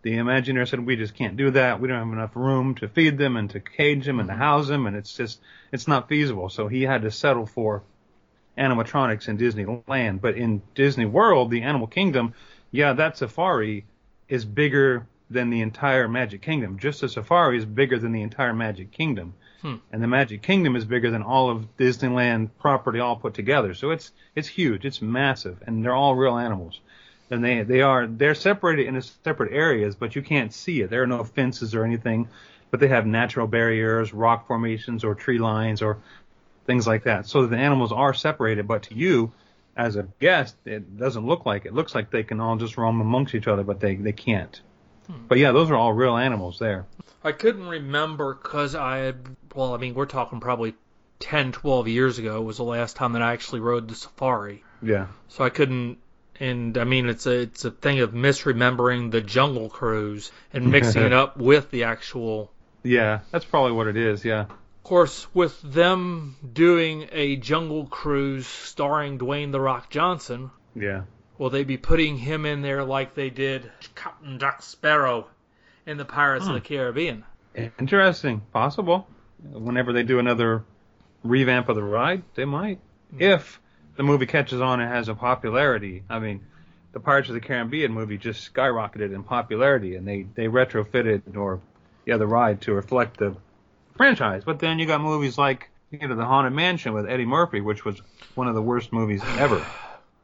the 0.00 0.14
Imagineer 0.14 0.66
said 0.66 0.84
we 0.84 0.96
just 0.96 1.14
can't 1.14 1.36
do 1.36 1.50
that. 1.50 1.80
We 1.80 1.88
don't 1.88 1.98
have 1.98 2.12
enough 2.12 2.34
room 2.34 2.74
to 2.76 2.88
feed 2.88 3.18
them 3.18 3.36
and 3.36 3.50
to 3.50 3.60
cage 3.60 4.06
them 4.06 4.18
and 4.18 4.28
to 4.28 4.32
mm-hmm. 4.32 4.42
house 4.42 4.68
them, 4.68 4.86
and 4.86 4.96
it's 4.96 5.14
just 5.14 5.40
it's 5.70 5.86
not 5.86 6.08
feasible. 6.08 6.48
So 6.48 6.68
he 6.68 6.82
had 6.82 7.02
to 7.02 7.10
settle 7.10 7.46
for 7.46 7.82
animatronics 8.56 9.28
in 9.28 9.38
Disneyland. 9.38 10.20
But 10.20 10.36
in 10.36 10.62
Disney 10.74 11.06
World, 11.06 11.50
the 11.50 11.62
Animal 11.62 11.86
Kingdom, 11.86 12.34
yeah, 12.70 12.92
that 12.94 13.18
safari 13.18 13.84
is 14.28 14.44
bigger 14.44 15.06
than 15.30 15.50
the 15.50 15.60
entire 15.60 16.08
Magic 16.08 16.42
Kingdom. 16.42 16.78
Just 16.78 17.00
the 17.00 17.08
safari 17.08 17.58
is 17.58 17.64
bigger 17.64 17.98
than 17.98 18.12
the 18.12 18.22
entire 18.22 18.52
Magic 18.54 18.90
Kingdom. 18.92 19.34
Hmm. 19.62 19.76
And 19.92 20.02
the 20.02 20.08
Magic 20.08 20.42
Kingdom 20.42 20.76
is 20.76 20.84
bigger 20.84 21.10
than 21.10 21.22
all 21.22 21.50
of 21.50 21.76
Disneyland 21.76 22.50
property 22.58 22.98
all 22.98 23.16
put 23.16 23.34
together. 23.34 23.74
So 23.74 23.90
it's 23.90 24.10
it's 24.34 24.48
huge. 24.48 24.84
It's 24.84 25.00
massive, 25.00 25.62
and 25.66 25.84
they're 25.84 25.94
all 25.94 26.14
real 26.14 26.36
animals. 26.36 26.80
And 27.30 27.44
they 27.44 27.62
they 27.62 27.80
are 27.80 28.06
they're 28.06 28.34
separated 28.34 28.86
into 28.86 29.02
separate 29.02 29.52
areas, 29.52 29.94
but 29.94 30.16
you 30.16 30.22
can't 30.22 30.52
see 30.52 30.82
it. 30.82 30.90
There 30.90 31.02
are 31.02 31.06
no 31.06 31.24
fences 31.24 31.74
or 31.74 31.84
anything, 31.84 32.28
but 32.70 32.80
they 32.80 32.88
have 32.88 33.06
natural 33.06 33.46
barriers, 33.46 34.12
rock 34.12 34.46
formations, 34.48 35.04
or 35.04 35.14
tree 35.14 35.38
lines, 35.38 35.80
or 35.80 35.98
things 36.66 36.86
like 36.86 37.04
that. 37.04 37.26
So 37.26 37.46
the 37.46 37.56
animals 37.56 37.92
are 37.92 38.14
separated, 38.14 38.66
but 38.68 38.84
to 38.84 38.94
you, 38.94 39.32
as 39.76 39.96
a 39.96 40.06
guest, 40.20 40.56
it 40.64 40.98
doesn't 40.98 41.26
look 41.26 41.46
like 41.46 41.64
it. 41.64 41.68
It 41.68 41.74
looks 41.74 41.94
like 41.94 42.10
they 42.10 42.22
can 42.22 42.40
all 42.40 42.56
just 42.56 42.76
roam 42.76 43.00
amongst 43.00 43.34
each 43.34 43.48
other, 43.48 43.64
but 43.64 43.80
they 43.80 43.96
they 43.96 44.12
can't. 44.12 44.60
Hmm. 45.06 45.26
But 45.28 45.38
yeah, 45.38 45.52
those 45.52 45.70
are 45.70 45.76
all 45.76 45.92
real 45.92 46.16
animals 46.16 46.58
there. 46.58 46.86
I 47.24 47.32
couldn't 47.32 47.66
remember 47.66 48.34
because 48.34 48.74
I 48.74 49.14
well, 49.54 49.74
I 49.74 49.78
mean, 49.78 49.94
we're 49.94 50.06
talking 50.06 50.40
probably 50.40 50.74
10, 51.20 51.52
12 51.52 51.88
years 51.88 52.18
ago 52.18 52.42
was 52.42 52.56
the 52.56 52.64
last 52.64 52.96
time 52.96 53.12
that 53.12 53.22
I 53.22 53.32
actually 53.32 53.60
rode 53.60 53.88
the 53.88 53.94
safari. 53.94 54.64
Yeah. 54.82 55.06
So 55.28 55.44
I 55.44 55.50
couldn't, 55.50 55.98
and 56.40 56.76
I 56.76 56.84
mean, 56.84 57.08
it's 57.08 57.26
a, 57.26 57.42
it's 57.42 57.64
a 57.64 57.70
thing 57.70 58.00
of 58.00 58.12
misremembering 58.12 59.12
the 59.12 59.20
jungle 59.20 59.68
cruise 59.68 60.32
and 60.52 60.70
mixing 60.70 61.02
it 61.02 61.12
up 61.22 61.36
with 61.36 61.70
the 61.70 61.84
actual. 61.84 62.50
Yeah, 62.82 63.20
that's 63.30 63.44
probably 63.44 63.72
what 63.72 63.86
it 63.86 63.96
is. 63.96 64.24
Yeah. 64.24 64.46
Of 64.82 64.88
course, 64.88 65.32
with 65.32 65.62
them 65.62 66.34
doing 66.52 67.08
a 67.12 67.36
jungle 67.36 67.86
cruise 67.86 68.48
starring 68.48 69.16
Dwayne 69.16 69.52
The 69.52 69.60
Rock 69.60 69.90
Johnson, 69.90 70.50
Yeah. 70.74 71.02
will 71.38 71.50
they 71.50 71.62
be 71.62 71.76
putting 71.76 72.18
him 72.18 72.44
in 72.44 72.62
there 72.62 72.82
like 72.82 73.14
they 73.14 73.30
did 73.30 73.70
Captain 73.94 74.40
Jack 74.40 74.60
Sparrow 74.60 75.28
in 75.86 75.98
the 75.98 76.04
Pirates 76.04 76.48
of 76.48 76.54
the 76.54 76.58
hmm. 76.58 76.66
Caribbean? 76.66 77.24
Interesting. 77.54 78.42
Possible. 78.52 79.06
Whenever 79.52 79.92
they 79.92 80.02
do 80.02 80.18
another 80.18 80.64
revamp 81.22 81.68
of 81.68 81.76
the 81.76 81.84
ride, 81.84 82.24
they 82.34 82.44
might. 82.44 82.80
Hmm. 83.12 83.22
If 83.22 83.60
the 83.94 84.02
movie 84.02 84.26
catches 84.26 84.60
on 84.60 84.80
and 84.80 84.92
has 84.92 85.08
a 85.08 85.14
popularity. 85.14 86.02
I 86.10 86.18
mean, 86.18 86.40
the 86.90 86.98
Pirates 86.98 87.28
of 87.28 87.34
the 87.34 87.40
Caribbean 87.40 87.92
movie 87.92 88.18
just 88.18 88.52
skyrocketed 88.52 89.14
in 89.14 89.22
popularity, 89.22 89.94
and 89.94 90.08
they 90.08 90.26
they 90.34 90.48
retrofitted 90.48 91.36
or 91.36 91.60
yeah 92.04 92.16
the 92.16 92.26
ride 92.26 92.62
to 92.62 92.72
reflect 92.72 93.18
the 93.18 93.36
franchise. 93.96 94.42
But 94.44 94.58
then 94.58 94.78
you 94.78 94.86
got 94.86 95.00
movies 95.00 95.38
like 95.38 95.70
you 95.90 96.06
know 96.06 96.14
the 96.14 96.24
Haunted 96.24 96.52
Mansion 96.52 96.92
with 96.92 97.08
Eddie 97.08 97.26
Murphy, 97.26 97.60
which 97.60 97.84
was 97.84 98.00
one 98.34 98.48
of 98.48 98.54
the 98.54 98.62
worst 98.62 98.92
movies 98.92 99.22
ever, 99.38 99.64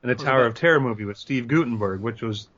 and 0.03 0.11
the 0.11 0.15
Tower 0.15 0.47
of 0.47 0.55
Terror 0.55 0.81
movie 0.81 1.05
with 1.05 1.17
Steve 1.17 1.49
Guttenberg, 1.49 2.01
which 2.01 2.23
was 2.23 2.49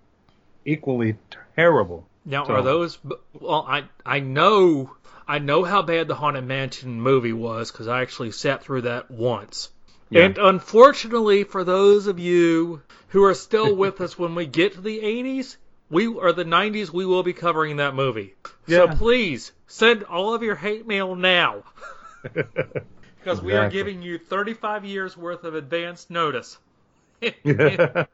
equally 0.65 1.17
terrible. 1.57 2.07
Now, 2.25 2.45
So- 2.45 2.55
are 2.55 2.63
those? 2.63 2.99
Well, 3.33 3.67
I 3.69 3.85
I 4.05 4.21
know 4.21 4.91
I 5.27 5.39
know 5.39 5.65
how 5.65 5.83
bad 5.83 6.09
the 6.09 6.15
Haunted 6.15 6.45
Mansion 6.45 7.01
movie 7.01 7.33
was 7.33 7.71
because 7.71 7.89
I 7.89 8.03
actually 8.03 8.33
sat 8.33 8.63
through 8.63 8.83
that 8.83 9.11
once. 9.11 9.71
Yeah. 10.11 10.25
And 10.25 10.39
unfortunately, 10.39 11.45
for 11.45 11.63
those 11.63 12.09
of 12.09 12.19
you 12.19 12.83
who 13.09 13.23
are 13.25 13.35
still 13.35 13.75
with 13.77 14.01
us 14.01 14.19
when 14.19 14.35
we 14.35 14.47
get 14.47 14.75
to 14.75 14.81
the 14.81 14.99
80s, 14.99 15.57
we 15.89 16.09
or 16.09 16.33
the 16.33 16.45
90s, 16.45 16.93
we 16.93 17.07
will 17.07 17.23
be 17.23 17.33
covering 17.33 17.77
that 17.77 17.95
movie. 17.95 18.35
So 18.71 18.89
please 18.89 19.53
send 19.67 20.05
all 20.05 20.35
of 20.35 20.43
your 20.43 20.57
hate 20.57 20.87
mail 20.87 21.15
now 21.15 21.65
because 22.23 23.43
we 23.43 23.55
are 23.55 23.69
giving 23.69 24.03
you 24.03 24.19
35 24.19 24.85
years 24.85 25.17
worth 25.17 25.45
of 25.45 25.55
advance 25.55 26.09
notice. 26.11 26.59
Get 27.21 28.09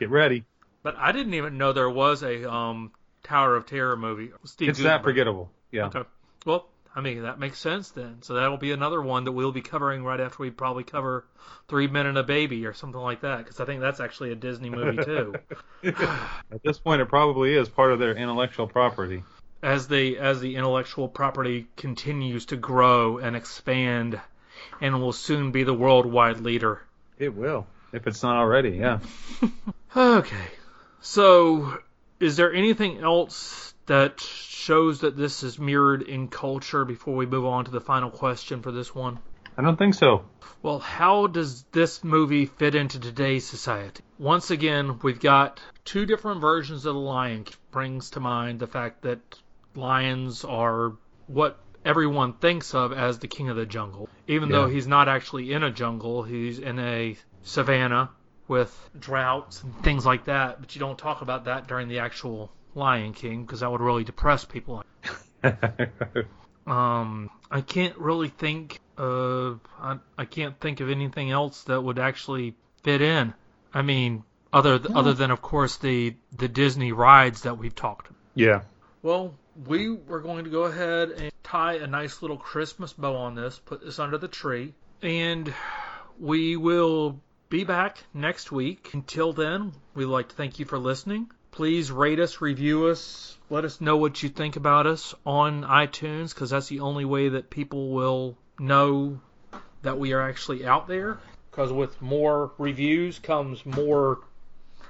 ready. 0.00 0.44
But 0.82 0.96
I 0.96 1.12
didn't 1.12 1.34
even 1.34 1.58
know 1.58 1.72
there 1.72 1.90
was 1.90 2.22
a 2.22 2.50
um, 2.50 2.92
Tower 3.24 3.56
of 3.56 3.66
Terror 3.66 3.96
movie. 3.96 4.30
Steve 4.44 4.68
It's 4.68 4.82
that 4.82 5.02
forgettable. 5.02 5.50
Yeah. 5.72 5.86
Okay. 5.86 6.02
Well, 6.44 6.68
I 6.94 7.00
mean 7.00 7.22
that 7.22 7.40
makes 7.40 7.58
sense 7.58 7.90
then. 7.90 8.18
So 8.22 8.34
that'll 8.34 8.56
be 8.56 8.70
another 8.72 9.02
one 9.02 9.24
that 9.24 9.32
we'll 9.32 9.52
be 9.52 9.62
covering 9.62 10.04
right 10.04 10.20
after 10.20 10.42
we 10.42 10.50
probably 10.50 10.84
cover 10.84 11.26
Three 11.68 11.88
Men 11.88 12.06
and 12.06 12.16
a 12.16 12.22
Baby 12.22 12.66
or 12.66 12.72
something 12.72 13.00
like 13.00 13.22
that, 13.22 13.38
because 13.38 13.58
I 13.58 13.64
think 13.64 13.80
that's 13.80 13.98
actually 13.98 14.30
a 14.30 14.36
Disney 14.36 14.70
movie 14.70 15.02
too. 15.04 15.34
At 15.82 16.62
this 16.62 16.78
point, 16.78 17.02
it 17.02 17.06
probably 17.06 17.54
is 17.54 17.68
part 17.68 17.92
of 17.92 17.98
their 17.98 18.16
intellectual 18.16 18.68
property. 18.68 19.24
As 19.62 19.88
the 19.88 20.18
as 20.18 20.40
the 20.40 20.56
intellectual 20.56 21.08
property 21.08 21.66
continues 21.76 22.46
to 22.46 22.56
grow 22.56 23.18
and 23.18 23.34
expand, 23.36 24.20
and 24.80 25.00
will 25.00 25.12
soon 25.12 25.50
be 25.52 25.64
the 25.64 25.74
worldwide 25.74 26.40
leader. 26.40 26.82
It 27.18 27.34
will, 27.34 27.66
if 27.92 28.06
it's 28.06 28.22
not 28.22 28.36
already. 28.36 28.70
Yeah. 28.70 29.00
Okay. 29.96 30.50
So, 31.00 31.78
is 32.20 32.36
there 32.36 32.52
anything 32.52 32.98
else 32.98 33.72
that 33.86 34.20
shows 34.20 35.00
that 35.00 35.16
this 35.16 35.42
is 35.42 35.58
mirrored 35.58 36.02
in 36.02 36.28
culture 36.28 36.84
before 36.84 37.14
we 37.14 37.24
move 37.24 37.46
on 37.46 37.64
to 37.64 37.70
the 37.70 37.80
final 37.80 38.10
question 38.10 38.60
for 38.60 38.72
this 38.72 38.94
one? 38.94 39.18
I 39.56 39.62
don't 39.62 39.78
think 39.78 39.94
so. 39.94 40.26
Well, 40.62 40.80
how 40.80 41.28
does 41.28 41.62
this 41.72 42.04
movie 42.04 42.44
fit 42.44 42.74
into 42.74 43.00
today's 43.00 43.46
society? 43.46 44.02
Once 44.18 44.50
again, 44.50 44.98
we've 45.02 45.20
got 45.20 45.60
two 45.86 46.04
different 46.04 46.42
versions 46.42 46.84
of 46.84 46.94
the 46.94 47.00
Lion 47.00 47.44
King. 47.44 47.54
Brings 47.70 48.10
to 48.10 48.20
mind 48.20 48.58
the 48.58 48.66
fact 48.66 49.02
that 49.02 49.20
lions 49.76 50.44
are 50.44 50.92
what 51.26 51.58
everyone 51.84 52.32
thinks 52.34 52.74
of 52.74 52.92
as 52.92 53.18
the 53.18 53.28
king 53.28 53.48
of 53.48 53.56
the 53.56 53.66
jungle. 53.66 54.08
Even 54.26 54.48
though 54.50 54.66
he's 54.66 54.86
not 54.86 55.08
actually 55.08 55.52
in 55.52 55.62
a 55.62 55.70
jungle, 55.70 56.22
he's 56.22 56.58
in 56.58 56.78
a 56.78 57.16
savannah 57.42 58.10
with 58.48 58.90
droughts 58.98 59.62
and 59.62 59.76
things 59.82 60.04
like 60.04 60.24
that. 60.24 60.60
But 60.60 60.74
you 60.74 60.80
don't 60.80 60.98
talk 60.98 61.22
about 61.22 61.44
that 61.44 61.66
during 61.68 61.88
the 61.88 62.00
actual 62.00 62.50
Lion 62.74 63.12
King 63.12 63.44
because 63.44 63.60
that 63.60 63.70
would 63.70 63.80
really 63.80 64.04
depress 64.04 64.44
people. 64.44 64.84
Um, 66.66 67.30
I 67.48 67.60
can't 67.60 67.96
really 67.96 68.28
think 68.28 68.80
of. 68.96 69.60
I, 69.78 69.98
I 70.18 70.24
can't 70.24 70.58
think 70.58 70.80
of 70.80 70.90
anything 70.90 71.30
else 71.30 71.62
that 71.64 71.80
would 71.80 71.98
actually 71.98 72.56
fit 72.82 73.00
in. 73.00 73.34
I 73.72 73.82
mean, 73.82 74.24
other 74.52 74.78
th- 74.78 74.90
other 74.94 75.14
than 75.14 75.30
of 75.30 75.40
course 75.40 75.76
the 75.76 76.16
the 76.36 76.48
Disney 76.48 76.92
rides 76.92 77.42
that 77.42 77.56
we've 77.56 77.74
talked. 77.74 78.08
yeah. 78.34 78.62
Well, 79.02 79.34
we 79.64 79.90
were 79.90 80.20
going 80.20 80.44
to 80.44 80.50
go 80.50 80.64
ahead 80.64 81.10
and 81.10 81.32
tie 81.42 81.74
a 81.74 81.86
nice 81.86 82.22
little 82.22 82.36
Christmas 82.36 82.92
bow 82.92 83.16
on 83.16 83.34
this, 83.34 83.58
put 83.58 83.84
this 83.84 83.98
under 83.98 84.18
the 84.18 84.28
tree, 84.28 84.74
and 85.02 85.52
we 86.18 86.56
will 86.56 87.20
be 87.48 87.64
back 87.64 87.98
next 88.12 88.50
week. 88.52 88.90
Until 88.92 89.32
then, 89.32 89.72
we'd 89.94 90.06
like 90.06 90.28
to 90.28 90.34
thank 90.34 90.58
you 90.58 90.64
for 90.64 90.78
listening. 90.78 91.30
Please 91.52 91.90
rate 91.90 92.20
us, 92.20 92.40
review 92.40 92.86
us, 92.86 93.38
let 93.48 93.64
us 93.64 93.80
know 93.80 93.96
what 93.96 94.22
you 94.22 94.28
think 94.28 94.56
about 94.56 94.86
us 94.86 95.14
on 95.24 95.62
iTunes, 95.62 96.34
because 96.34 96.50
that's 96.50 96.68
the 96.68 96.80
only 96.80 97.04
way 97.04 97.30
that 97.30 97.48
people 97.48 97.90
will 97.90 98.36
know 98.58 99.20
that 99.82 99.98
we 99.98 100.12
are 100.12 100.28
actually 100.28 100.66
out 100.66 100.88
there. 100.88 101.18
Because 101.50 101.72
with 101.72 102.02
more 102.02 102.52
reviews 102.58 103.18
comes 103.18 103.64
more 103.64 104.18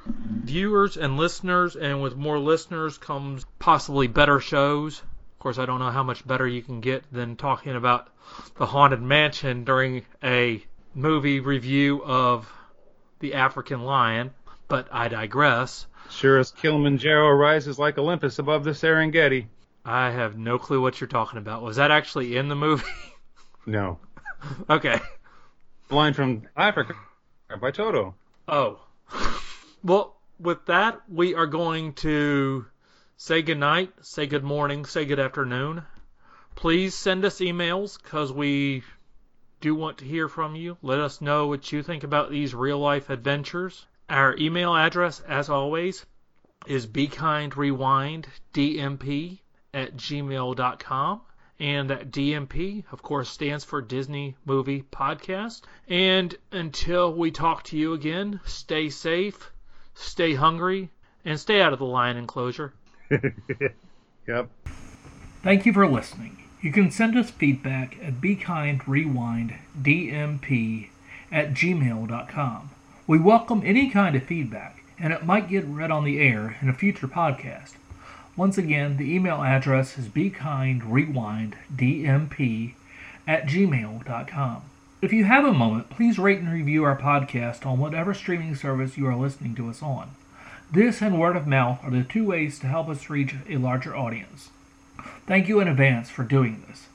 viewers 0.08 0.96
and 0.96 1.16
listeners, 1.16 1.76
and 1.76 2.02
with 2.02 2.16
more 2.16 2.38
listeners 2.38 2.98
comes 2.98 3.44
possibly 3.58 4.06
better 4.06 4.40
shows. 4.40 5.00
Of 5.00 5.38
course, 5.38 5.58
I 5.58 5.66
don't 5.66 5.80
know 5.80 5.90
how 5.90 6.02
much 6.02 6.26
better 6.26 6.46
you 6.46 6.62
can 6.62 6.80
get 6.80 7.04
than 7.12 7.36
talking 7.36 7.76
about 7.76 8.08
the 8.56 8.66
Haunted 8.66 9.02
Mansion 9.02 9.64
during 9.64 10.04
a 10.22 10.64
movie 10.94 11.40
review 11.40 12.02
of 12.04 12.50
The 13.20 13.34
African 13.34 13.82
Lion, 13.82 14.32
but 14.68 14.88
I 14.90 15.08
digress. 15.08 15.86
Sure 16.10 16.38
as 16.38 16.52
Kilimanjaro 16.52 17.30
rises 17.30 17.78
like 17.78 17.98
Olympus 17.98 18.38
above 18.38 18.64
the 18.64 18.70
Serengeti. 18.70 19.46
I 19.84 20.10
have 20.10 20.36
no 20.36 20.58
clue 20.58 20.80
what 20.80 21.00
you're 21.00 21.08
talking 21.08 21.38
about. 21.38 21.62
Was 21.62 21.76
that 21.76 21.90
actually 21.90 22.36
in 22.36 22.48
the 22.48 22.56
movie? 22.56 22.84
No. 23.68 23.98
okay. 24.70 25.00
Line 25.90 26.14
from 26.14 26.42
Africa 26.56 26.94
by 27.60 27.72
Toto. 27.72 28.14
Oh. 28.46 28.78
Well, 29.82 30.16
with 30.38 30.66
that, 30.66 31.00
we 31.08 31.34
are 31.34 31.46
going 31.46 31.94
to 31.94 32.66
say 33.16 33.42
good 33.42 33.58
night, 33.58 33.92
say 34.02 34.26
good 34.26 34.44
morning, 34.44 34.84
say 34.84 35.04
good 35.04 35.20
afternoon. 35.20 35.82
please 36.54 36.94
send 36.94 37.24
us 37.24 37.40
emails 37.40 38.00
because 38.02 38.32
we 38.32 38.82
do 39.60 39.74
want 39.74 39.98
to 39.98 40.04
hear 40.04 40.28
from 40.28 40.54
you. 40.54 40.76
Let 40.82 41.00
us 41.00 41.20
know 41.20 41.46
what 41.46 41.72
you 41.72 41.82
think 41.82 42.04
about 42.04 42.30
these 42.30 42.54
real 42.54 42.78
life 42.78 43.10
adventures. 43.10 43.86
Our 44.08 44.36
email 44.36 44.76
address, 44.76 45.20
as 45.20 45.50
always, 45.50 46.06
is 46.66 46.86
bekindrewinddmp 46.86 49.38
at 49.74 49.96
gmail.com. 49.96 51.20
And 51.58 51.88
that 51.88 52.10
DMP, 52.10 52.84
of 52.92 53.02
course, 53.02 53.30
stands 53.30 53.64
for 53.64 53.80
Disney 53.80 54.36
Movie 54.44 54.82
Podcast. 54.82 55.62
And 55.88 56.36
until 56.52 57.14
we 57.14 57.30
talk 57.30 57.62
to 57.64 57.78
you 57.78 57.94
again, 57.94 58.40
stay 58.44 58.90
safe, 58.90 59.50
stay 59.96 60.34
hungry, 60.34 60.90
and 61.24 61.40
stay 61.40 61.60
out 61.60 61.72
of 61.72 61.80
the 61.80 61.84
lion 61.84 62.16
enclosure. 62.16 62.72
Yep. 64.26 64.50
Thank 65.44 65.66
you 65.66 65.72
for 65.72 65.86
listening. 65.86 66.42
You 66.60 66.72
can 66.72 66.90
send 66.90 67.16
us 67.16 67.30
feedback 67.30 67.96
at 68.02 68.20
bekindrewinddmp 68.20 70.88
at 71.30 71.54
gmail.com. 71.54 72.70
We 73.06 73.20
welcome 73.20 73.62
any 73.64 73.88
kind 73.88 74.16
of 74.16 74.24
feedback, 74.24 74.82
and 74.98 75.12
it 75.12 75.24
might 75.24 75.48
get 75.48 75.64
read 75.64 75.92
on 75.92 76.02
the 76.02 76.18
air 76.18 76.56
in 76.60 76.68
a 76.68 76.74
future 76.74 77.06
podcast. 77.06 77.74
Once 78.36 78.58
again, 78.58 78.96
the 78.96 79.14
email 79.14 79.44
address 79.44 79.96
is 79.96 80.08
bekindrewinddmp 80.08 82.74
at 83.28 83.46
gmail.com. 83.46 84.62
If 85.02 85.12
you 85.12 85.24
have 85.24 85.44
a 85.44 85.52
moment, 85.52 85.90
please 85.90 86.18
rate 86.18 86.38
and 86.38 86.50
review 86.50 86.82
our 86.84 86.98
podcast 86.98 87.66
on 87.66 87.78
whatever 87.78 88.14
streaming 88.14 88.54
service 88.54 88.96
you 88.96 89.06
are 89.06 89.14
listening 89.14 89.54
to 89.56 89.68
us 89.68 89.82
on. 89.82 90.12
This 90.72 91.02
and 91.02 91.20
word 91.20 91.36
of 91.36 91.46
mouth 91.46 91.80
are 91.84 91.90
the 91.90 92.02
two 92.02 92.24
ways 92.24 92.58
to 92.60 92.66
help 92.66 92.88
us 92.88 93.10
reach 93.10 93.34
a 93.46 93.58
larger 93.58 93.94
audience. 93.94 94.48
Thank 95.26 95.48
you 95.48 95.60
in 95.60 95.68
advance 95.68 96.08
for 96.08 96.24
doing 96.24 96.64
this. 96.66 96.86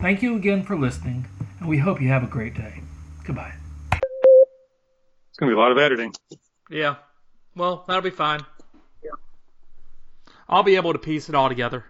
Thank 0.00 0.22
you 0.22 0.36
again 0.36 0.62
for 0.62 0.74
listening, 0.74 1.26
and 1.58 1.68
we 1.68 1.76
hope 1.76 2.00
you 2.00 2.08
have 2.08 2.22
a 2.22 2.26
great 2.26 2.54
day. 2.54 2.80
Goodbye. 3.24 3.52
It's 3.92 5.38
gonna 5.38 5.52
be 5.52 5.56
a 5.56 5.60
lot 5.60 5.70
of 5.70 5.76
editing. 5.76 6.14
Yeah. 6.70 6.96
Well, 7.54 7.84
that'll 7.86 8.00
be 8.00 8.08
fine. 8.08 8.40
Yeah. 9.04 9.10
I'll 10.48 10.62
be 10.62 10.76
able 10.76 10.94
to 10.94 10.98
piece 10.98 11.28
it 11.28 11.34
all 11.34 11.50
together 11.50 11.84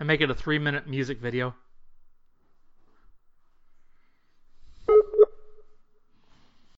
and 0.00 0.08
make 0.08 0.20
it 0.20 0.30
a 0.30 0.34
three 0.34 0.58
minute 0.58 0.88
music 0.88 1.20
video. 1.20 1.54